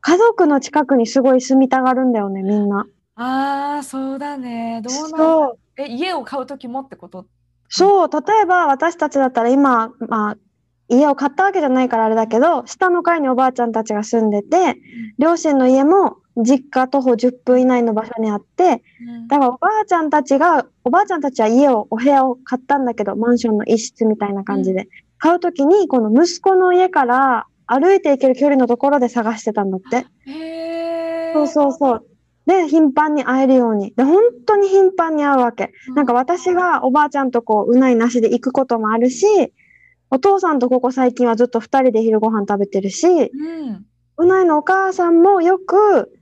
[0.00, 2.86] 家族の近くにすごい住みたがるんだよねみんな。
[3.16, 4.80] ああそうだね。
[4.82, 7.26] どうなんえ家を買う時もってこと
[7.68, 10.36] そう、例えば私たちだったら今、まあ、
[10.90, 14.76] 家を買ったわけじゃないからあれだけど、下の階におばあちゃんたちが住んでて、
[15.18, 30.06] 両親の家も実家徒歩10分以内の場所にあって、うんだからおばあちゃんたちが、おばあちゃんたちは家を、お部屋を買ったんだけど、マンションの一室みたいな感じで、買うときに、この息子の家から歩いて行ける距離のところで探してたんだって。
[30.28, 31.32] へえ。
[31.34, 32.06] そうそうそう。
[32.46, 33.92] で、頻繁に会えるように。
[33.96, 35.72] で、本当に頻繁に会うわけ。
[35.94, 39.26] なんか私がおばあちゃんとこう、うないなしで行くこともあるし、
[40.10, 43.86] お父さんとここ最近はずっと二人で昼ご飯食べてるし、うん。
[44.16, 46.12] うないのお母さんもよく、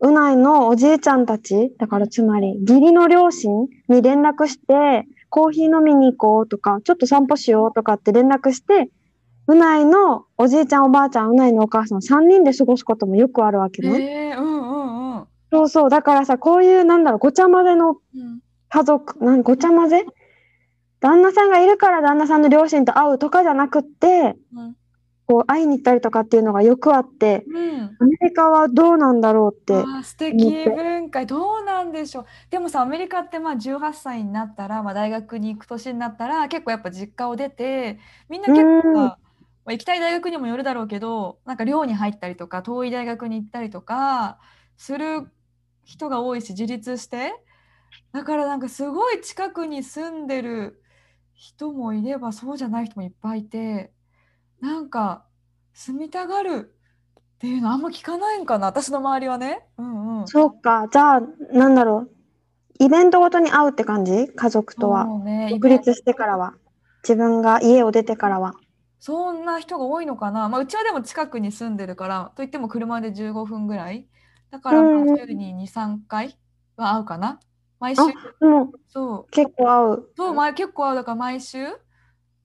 [0.00, 8.90] うないのおじいちゃんたち、だからつまり義理の両親に連絡して、コーヒー飲みに行こうとか、ちょっと散歩しようとかって連絡して、
[9.46, 14.00] うないのおじいちゃんおばあちゃん、うないのお母さん3人で過ごすこともよくあるわけね。
[14.00, 15.26] へえうんうんうん。
[15.52, 15.88] そうそう。
[15.90, 20.04] だからさ、こういう、なんだろう、ごちゃ混ぜのうん家族、なんごちゃ混ぜ
[21.00, 24.76] 旦那さんがいるから旦那さんの両親と会うとかじゃなくって、うん
[25.26, 27.96] こう会いに行ったりとかっていうのがよくあって、うん。
[27.98, 29.84] アメリカはどうなんだろうって。
[30.04, 39.16] 素敵文化どうなんでしょうでもさアメリカってまあ18歳になったら、まあ、大学に行く年になったら結構やっぱ実家を出てみんな結構さ、うんま
[39.66, 44.38] あ、行きたい大学にもよるだろうけどなんか寮に入ったりとか遠い大学に行ったりとか
[44.76, 45.28] する
[45.84, 47.34] 人が多いし自立して
[48.12, 50.80] だからなんかすごい近くに住んでる
[51.36, 53.92] 人もいればそうじゃない人もいっぱいいて
[54.60, 55.24] なんか
[55.74, 56.74] 住みたがる
[57.36, 59.66] っていうのあんま聞かないんかな私の周りはね。
[59.76, 60.28] うんうん。
[60.28, 60.88] そうか。
[60.90, 61.20] じゃあ、
[61.52, 62.10] なんだろう。
[62.78, 64.28] イベントごとに会うって感じ？
[64.28, 65.04] 家族とは。
[65.04, 66.54] そうね、独立してからは。
[67.02, 68.54] 自分が家を出てからは。
[68.98, 74.08] そんな人が多いのかな、まあ、うちはでも近くに住んでるからといっても車で15分ぐらい
[74.50, 76.38] だからまあ週に23回
[76.76, 77.38] は会うかな
[77.80, 78.02] 毎週。
[78.88, 79.30] そう。
[79.30, 80.08] 結構会う。
[80.16, 81.58] そう前結構会うだから毎週。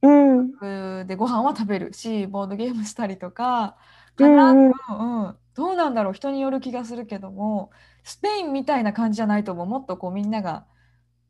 [0.02, 1.02] うん。
[1.02, 1.94] うでご飯は食べる。
[1.94, 3.78] しボードゲームしたりとか。
[4.18, 4.58] うかな、ん。
[4.58, 4.66] うん。
[4.68, 5.26] うん。
[5.26, 6.14] うん、どうなんだろう。
[6.14, 7.72] 人による気がするけども。
[8.04, 9.66] スペインみたいな感じじゃないと思う。
[9.68, 10.66] もっとこうみんなが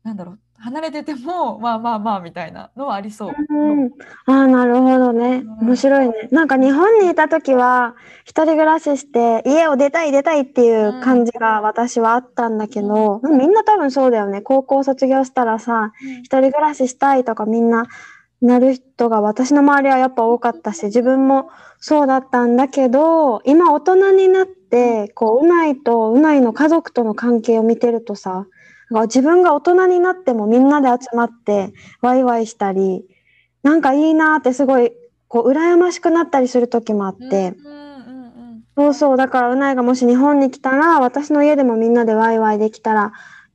[0.02, 3.34] なんだろう離れててもまあまあまあみたいなのはありそう。
[3.48, 3.90] うん、
[4.26, 5.42] ああ、なるほどね。
[5.60, 6.28] うん面白いね。
[6.30, 14.40] なんか日本にいた時は、一人暮らしして、家を出たい出たいっていう感じが私はあったんだけど、みんな多分そうだよね。
[14.40, 15.92] 高校卒業したらさ、
[16.22, 17.88] 一人暮らししたいとかみんな
[18.40, 21.48] なる人が私の周りはやっぱ多かったし、自分も
[21.78, 28.46] そうだったんだけど、今大人になって、こう、うないと、うないの家族との関係を見てるとさ、
[29.02, 33.04] 自分が大人になってもみんなで集まってワイワイしたり、
[33.62, 34.92] なんかいいなってすごい、
[35.28, 37.92] こう、羨ましくなったりする時もあって、うんうんうん
[38.74, 39.16] そうそう。
[39.18, 43.12] だから、うないがもし日本に来たら、私の家でもみんなでワイワイできたら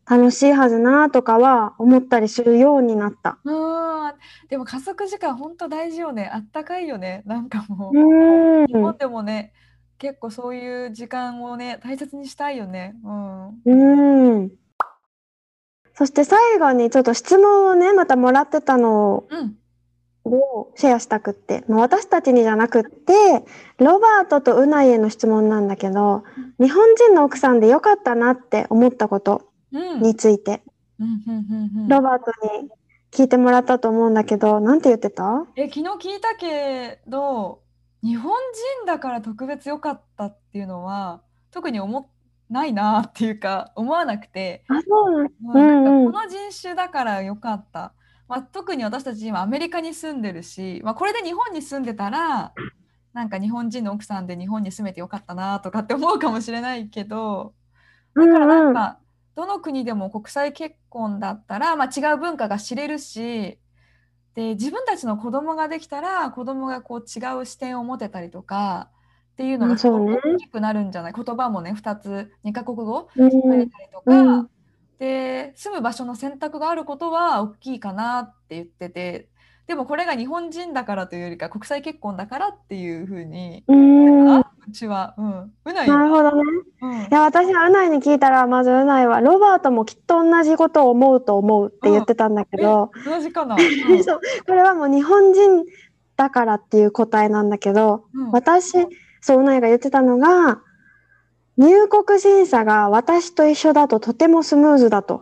[0.10, 3.40] 楽しいはずなとかは思ったりするようになった。
[3.44, 4.14] うん。
[4.48, 6.30] でも家族時間本当大事よね。
[6.32, 7.24] あったかいよね。
[7.26, 7.98] なんかもう。
[7.98, 8.98] う日本ん。
[8.98, 9.54] でもね、
[9.98, 12.96] 結構そういう時間をね、大切にしたいよね。
[13.04, 13.48] うん。
[13.66, 14.52] うん。
[15.98, 19.58] そして最後にちょっと質問をね、またもらってたのうん。
[20.30, 23.46] をシェアしたくって、まあ私たちにじゃなくって、
[23.78, 26.24] ロバートとウナイへの質問なんだけど、
[26.60, 30.02] 日本人の奥さんでよかったなって思ったことうん。
[30.02, 30.62] について、
[31.00, 31.88] うんうんうんうん。
[31.88, 32.32] ロバート
[32.62, 32.70] に
[33.12, 35.48] 聞いてもらったと思うんだけど、なんて言ってた？
[35.56, 37.62] え、昨日聞いたけど、
[38.04, 38.34] 日本
[38.82, 41.22] 人だから特別良かったっていうのは、
[41.52, 42.06] 特に思っ
[42.50, 45.30] ないなっていうか、思わなくて、あ、そうなん
[46.06, 47.94] この人種だから良かった。
[48.28, 52.54] まあ、特に私たち今アメリカに住んでるし、まあ、これで日本に住んでたら、
[53.14, 57.54] なんか日本人の奥さんで日本に住めてよかったなとかって思うかもしれないけど、
[58.16, 59.00] だからなんか、
[59.36, 63.60] どの国でも国際結婚だったら、まあ、違う文化が知れるし、
[64.34, 68.90] で、自分たちの子供ができたら、子供がこう違う視点を持てたりとか、
[69.38, 71.14] っていうのが大きくなるんじゃない？
[71.14, 73.28] 言葉もね、2つ、2カ国語うん。
[73.28, 74.50] 喋れたりとうかん、
[74.98, 79.30] で、住む場所の選択があることは大きいかなって言ってて、
[79.68, 84.40] でもこれが日本人だからというよりか、国際結婚だからっていうふうに、うん。
[84.40, 85.88] うちは、うん、うない？
[85.88, 86.42] なるほどね。
[86.82, 86.94] うん。
[87.04, 93.10] いや、私はうないに聞いたら、まずうないは、ロバートもきっと同じことを思うと思うって言ってたんだけど、え？
[93.10, 93.56] 同じかな、
[93.90, 94.04] うん。
[94.04, 94.22] そう。
[94.48, 95.64] これはもう日本人
[96.16, 98.32] だからっていう答えなんだけど、うん。
[98.32, 98.88] 私、
[99.22, 100.62] そう、うないが言ってたのが、
[101.58, 105.22] 入国審査が私と一緒だととてもスムーズだと。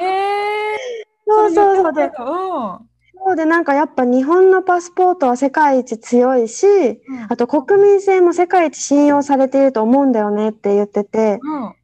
[0.00, 0.76] え
[1.26, 2.88] そうそうそう。
[3.26, 7.26] そうで、なんかやっぱ日本のパスポートは世界一強いし、うん。
[7.28, 11.74] あと国民性も世界一信用されていると思うんだよねって言ってて、うん。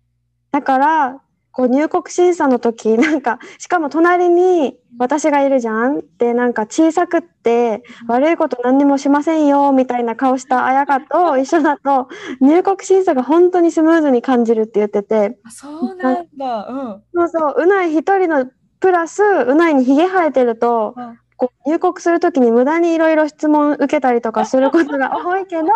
[0.53, 1.20] だから、
[1.55, 12.09] こう入国審査の時、 なんか、しかも隣に私がいるじゃんって、なんか小さくって、悪いこと何にもしませんよ、みたいな顔した綾香と一緒だと、
[12.40, 16.66] 入国審査が本当にスムーズに感じるって言ってて、あそうなんだ。
[16.68, 17.02] うん。
[17.14, 18.46] そうそう、うない一人の
[18.80, 25.68] プラス、うないにヒゲ生えてると、うんこう入国するときに無駄にいろいろ質問受けたりとか することが多いけど、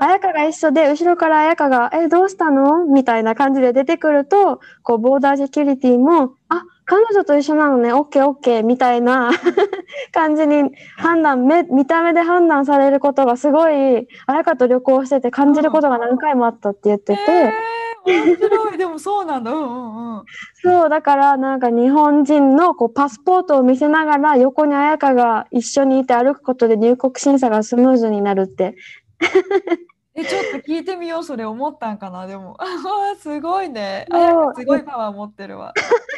[0.00, 2.84] 綾香が一緒で、後ろから綾香が、え、どうしたの？
[2.86, 9.30] みたいな感じで出てくると、こう、ボーダーセキュリティも、あ、彼女と一緒なのね、オッケーオッケー、みたいな
[10.12, 18.78] 感じに判断、目、見た目で判断されることがすごい、綾香と旅行してて感じることが何回もあったって言ってて、えー、面白い。
[18.78, 19.50] でもそうなんだ。
[19.50, 20.24] うんうんうん。
[20.62, 28.76] そう、だからなんか日本人のこうパスポートを見せながら横に綾香が一緒にいて歩くことで入国審査がスムーズになるって。
[30.14, 31.24] え、ちょっと聞いてみよう。
[31.24, 32.26] それ思ったんかな？
[32.26, 32.56] でも、
[33.20, 34.04] すごいね。
[34.10, 35.72] そうあやかすごいパワー持ってるわ。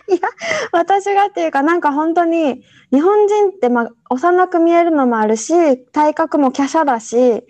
[0.72, 2.62] 私がっていうかなんか本当に
[2.92, 7.44] 日本人ってまあ幼く見えるのもあるし、体格も華奢だし、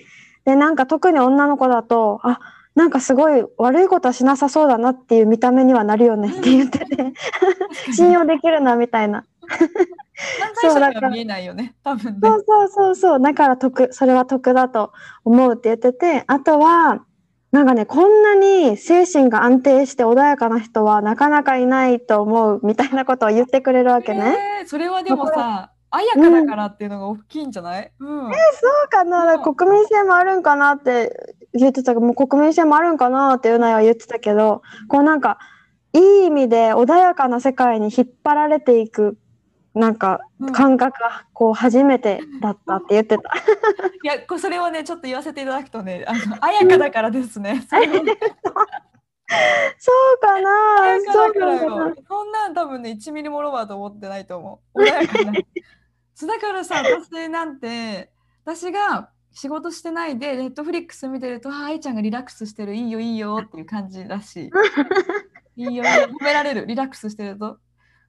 [0.44, 2.40] でなんか特に女の子だと、あ、
[2.74, 7.12] なんかすごい悪いことはしなさそうだなっていう見た目にはなるよねって言ってて、
[7.92, 9.26] 信用できるなみたいな。
[9.48, 11.74] 犯罪者には見えないよね。
[11.82, 12.20] 多分ね。
[12.22, 13.20] そうそうそうそう。
[13.20, 14.92] だから得、それは得だと
[15.24, 17.04] 思うって言ってて、あとは、
[17.52, 24.36] なんかね、こんなに精神が安定して穏やかな人はなかなかいないと思うみたいなことを言ってくれるわけね。
[24.60, 27.90] えーそれはでもさ、あやかだからっていうのが大きいんじゃない？
[27.98, 28.08] うん。
[28.30, 28.36] そ
[28.86, 35.38] うかな、だから国民性もあるんかなって言ってたけど、もう国民性もあるんかなっていうのは言ってたけど、こうなんか、
[35.92, 39.18] いい意味で穏やかな世界に引っ張られていく、
[39.74, 43.30] なんかうん感覚がこう初めてだったって言ってた。
[44.02, 47.64] いや、こそれをね、ちょっと言わせていただくとね、あの、あやかだからですね。
[47.70, 47.80] そう
[50.20, 50.50] かあな
[51.12, 51.94] そうだかなよ。
[52.08, 54.82] そんなん多分ね、1ミリもロバート思ってないと思う。
[54.82, 55.32] 穏やかな。
[56.20, 58.10] そうだからさ、私なんて、
[58.44, 64.50] 私が仕事してないで、ネットフリックス見てると、あ、愛ちゃんがリラックスしてる、いいよ、いいよっていう感じだし。
[65.56, 67.56] いいよ、褒められる、リラックスしてると。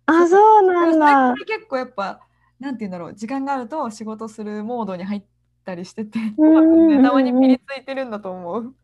[0.07, 2.19] あ、そうなんだ結構やっぱ、
[2.59, 5.23] なんて言うんだろう、時間があると仕事するモードに入っ
[5.63, 8.75] たりしてて、多うんうんうん分ね、たまにピリついてるんだと思う。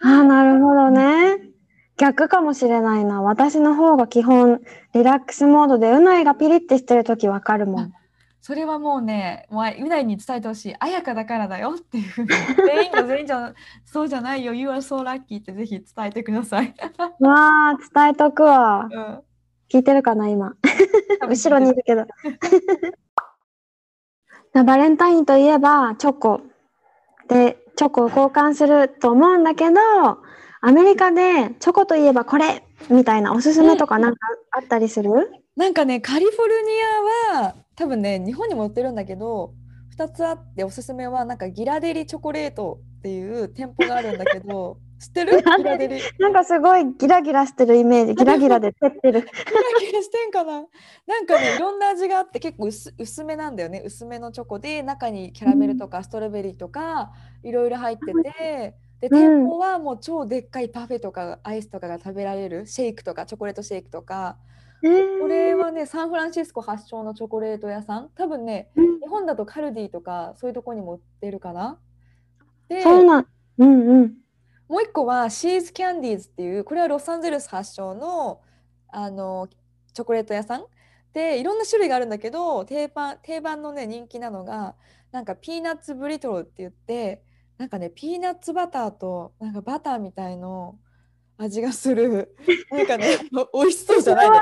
[0.00, 1.52] あ、なるほどね。
[1.98, 3.22] 逆かもしれないな。
[3.22, 4.60] 私の方が基本
[4.92, 7.92] リラックスモードで、うないがピリってしてるときわかるもん。
[8.42, 10.74] それはもうね、もううないに伝えてほしい。
[10.78, 12.26] あやかだからだよっていう。
[12.66, 14.52] 全員が全員じゃそうじゃないよ。
[14.52, 16.74] You are so lucky ってぜひ伝えてください。
[17.20, 18.88] わあ、伝えとくわ。
[18.90, 19.22] うん、
[19.72, 20.56] 聞いてるかな、今。
[21.28, 22.04] 後ろにいるけど。
[24.64, 26.40] バレンタインといえばチョコ。
[27.28, 29.80] で、チョコを交換すると思うんだけど
[30.60, 34.18] アメリカでチョコといえばこれみたいなおすすめとかなんか
[34.50, 35.10] あったりする、
[35.56, 36.68] なんかねカリフォルニ
[37.34, 39.54] アは多分ね日本にも売ってるんだけど
[39.96, 45.42] 2つあっておすすめはなんかギラデリチョコレートっていう店舗があるんだけど 知ってる？
[45.58, 45.96] ギラデリ？
[45.96, 48.14] ギなんかすごいギラギラしてるイメージ。
[48.14, 49.20] ギラギラで照ってる。
[49.22, 49.26] ラ
[49.80, 50.64] ギラしてんかな？
[51.08, 53.82] なんかねいろんな味があって結構薄薄めなんだよね。
[53.84, 57.10] 薄めのチョコで中にキャラメルとかストロベリーとか
[57.42, 64.38] いろいろ入っててで店舗はもう超でっかいパフェとかアイスとかが食べられるシェイクとかチョコレートシェイクとか
[64.82, 68.10] これはねサンフランシスコ発祥のチョコレート屋さん。
[68.16, 71.78] 多分ね日本だとカルディとかそういうとこにも売ってるかな。
[72.68, 73.26] でそうなん
[73.58, 74.14] うんうん。
[74.68, 78.40] もう一個はシーズキャンディーズっていうこれはロサンゼルス発祥の
[78.88, 79.48] あの
[79.94, 80.64] チョコレート屋さん。
[81.12, 84.74] でいろんな種類があるんだけど定番定番のね人気なのが
[85.12, 87.22] なんかピーナッツブリトルって言って
[87.58, 90.78] なんかねピーナッツバターとなんかバターみたいの
[91.36, 92.34] 味がする。
[92.70, 93.18] なんかね
[93.54, 94.40] 美味しそうじゃないね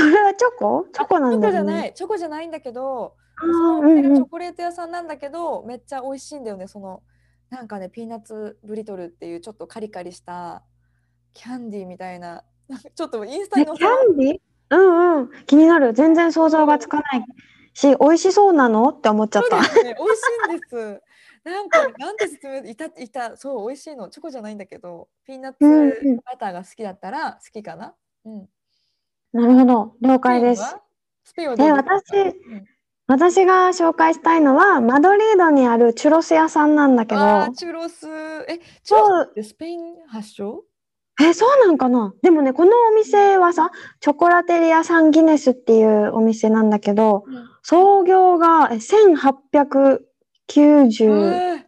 [0.00, 0.86] それはチョコ？
[0.92, 1.94] チョコなチョコんだよねじゃない。
[1.94, 7.02] チョコじゃないんだけどあそのチョコレート屋さんなんだけど、めっちゃ美味しいんだよねその
[7.50, 10.62] なんかねピーナッツブリトルっていうちょっとカリカリした
[11.32, 12.44] キャンディーみたいな
[12.94, 14.40] ちょっとインスタえキャに載せンディー？
[14.70, 15.30] うんうん。
[15.46, 15.92] 気になる。
[15.92, 17.24] 全然想像がつかない
[17.72, 19.60] し美味しそうなのって思っちゃった。
[19.60, 19.64] ね。
[19.64, 19.94] 美味し
[20.50, 21.02] いんです。
[21.44, 23.36] なんかなんて説明いたいた。
[23.36, 24.08] そう美味しいの。
[24.08, 26.16] チョコじゃないんだけどピーナッツうんうん。
[26.16, 27.94] バターが好きだったら好きかな？
[28.24, 28.48] うん
[29.36, 29.94] なるほど。
[30.00, 30.62] 了解です。
[30.62, 31.52] ですか？
[32.14, 32.64] えうん。
[33.08, 37.20] 私が紹介したいのはマドリードにあるチュロス屋さんなんだけど。
[37.54, 38.08] チュロス。
[38.48, 40.64] えチュロスってスペイン発祥？
[41.22, 42.12] えそうなんかな？
[42.22, 43.70] でもねこのお店はさ
[44.00, 47.24] チョコラテリアサンギネスっていうお店なんだけど
[47.62, 50.00] 創業がえ1894
[50.50, 51.64] え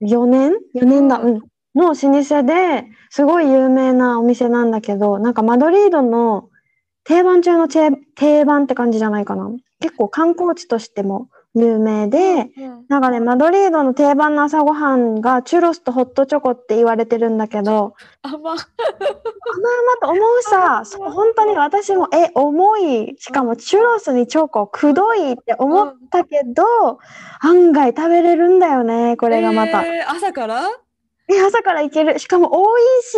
[0.00, 1.28] 年？4年だ、うん。
[1.34, 1.40] うん、
[1.74, 6.48] の老舗ですごい有名なお店なんだけどなんかマドリードの
[7.06, 9.50] 定番中の定番って感じじゃないかな
[9.80, 18.58] 結構観光地としても有名で、うんなんかね、マドリードの定番の朝ごはんがチュロスとホットチョコって言われてるんだけど、甘甘々
[20.00, 20.82] と思うさ、
[21.12, 26.98] 本当に私も、え、重い、しかもチュロスにチョコ、くどいって思ったけど、
[27.40, 29.84] 案外食べれるんだよね、これがまた。
[29.84, 30.62] えー朝から？
[31.28, 32.18] え朝からいける。
[32.20, 32.56] しかも美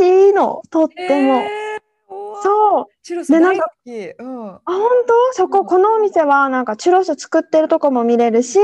[0.07, 1.41] 味しいの、とっても。
[1.41, 1.68] えー
[2.43, 2.87] そう。
[3.03, 3.91] チュロスでなん大好かき。
[4.19, 4.49] うん。
[4.49, 5.33] あ、本当？
[5.33, 8.59] そこ、このお店はなんかチュロス作ってるとこも見れるし、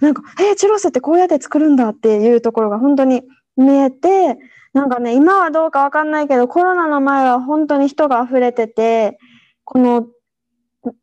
[0.00, 3.22] なんか、えーチュロスってこうやって作るんだっていうところが本当に
[3.56, 4.38] 見えて、
[4.72, 9.18] なんかね、今はどうかわかんないけど、コロナの前は本当に人が溢れてて、
[9.64, 10.06] この、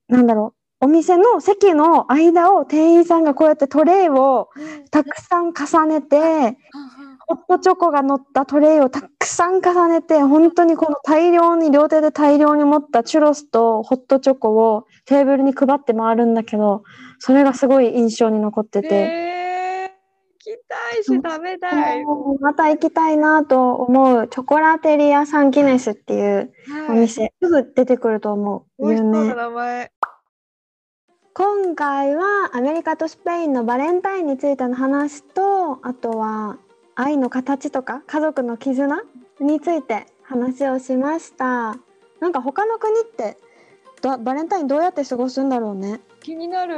[0.07, 4.49] なんだろう、お店の席の間を店員さんがこうやってトレイを
[4.91, 6.57] たくさん重ねて、
[7.29, 16.83] ホットチョコが乗ったトレイをたくさん重ねて、本当にこの大量に、両手で大量に持ったチュロスとホットチョコをテーブルに配って回るんだけど、
[17.19, 22.05] それがすごい印象に残ってて、えー、行きたいし食べたい。
[22.39, 26.53] また行きたいなと思うチョコラテリアサンギネスっていう
[26.87, 28.93] おはい店、すぐ出てくると思う。
[28.93, 29.35] 有名。
[29.35, 29.91] 名前。
[31.33, 36.57] 今回はアメリカとスペインのバレンタインについての話とあとは
[36.99, 39.03] 愛の形とか家族の絆
[39.39, 41.75] について話をしました。
[42.19, 43.37] なんか他の国って
[44.01, 45.99] どバレンタインどうやって過ごすんだろうね。
[46.21, 46.73] 気になる。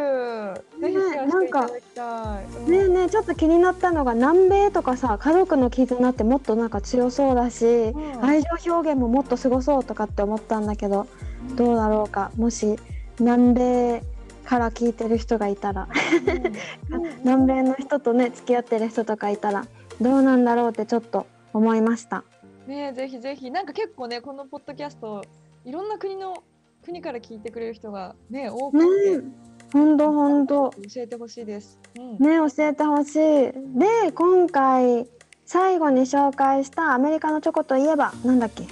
[0.78, 2.46] ね聞かせていただきたい。
[2.66, 2.72] うん。
[2.72, 8.22] ねえねえちょっと気になったのが南米とかさ家族の絆ってもっとなんか強そうだし、ん。
[8.22, 11.08] 愛情表現ももっとすごそうとかって思ったんだけど
[11.56, 12.32] どうだろうか。
[12.36, 12.78] もし
[13.22, 14.04] 南米
[14.44, 15.88] から聞いてる人がいたら。
[16.92, 17.14] うんうん。
[17.24, 19.64] 南米の人とね付き合ってる人とかいたら
[20.02, 22.24] どうなんだろうってちょっと思いました。
[22.68, 25.24] ねぜひぜひなんか結構ねこのポッドキャスト
[25.66, 26.44] いろんな国の
[26.84, 29.22] 国から聞いてくれる人がね多くねて、え
[29.74, 31.80] ほんとほんと教えてほしいです。
[31.98, 33.20] うんね教えてほしい。
[33.20, 35.08] で今回
[35.46, 38.68] 最後に紹介したアメリカのチョコといえばなんだっけ？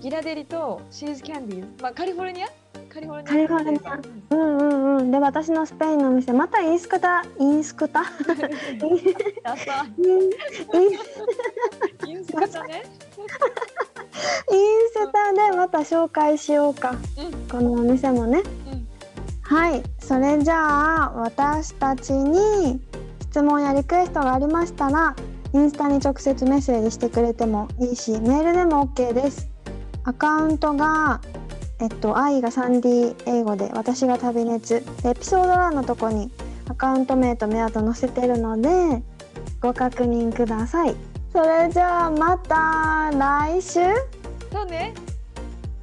[0.00, 2.46] ギラデリとシーズキャンディーズ、まあカリフォルニア？
[2.92, 4.00] カリフォルニア。
[4.30, 5.10] うんうんうん。
[5.12, 6.32] で私のスペインのお店。
[6.32, 8.04] またインスクタインスクタイ
[12.12, 12.82] ンスタだね。
[14.50, 16.90] インスタでまた紹介しようか。
[16.90, 16.96] うん。
[17.48, 18.40] このお店もね。
[18.40, 18.42] う
[18.74, 18.88] ん。
[19.42, 19.82] はい。
[20.00, 22.80] それじゃあ私たちに
[23.20, 25.14] 質問やリクエストがありましたら
[25.54, 29.48] インスタに直接メッセージしてくれてもいいしメールでも OK です。
[30.02, 31.20] アカウントが
[31.80, 36.30] えっと愛がサンディ英語で私が旅熱でエピソード欄のとこに
[36.68, 39.02] アカウント名とメアド載せてるので
[39.60, 40.94] ご確認ください。
[41.32, 43.80] それじゃあまた来週
[44.52, 44.92] そうね。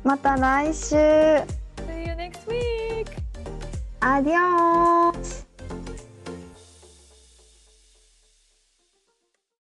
[0.04, 3.08] また来週 See you next week!
[4.00, 5.47] アディオース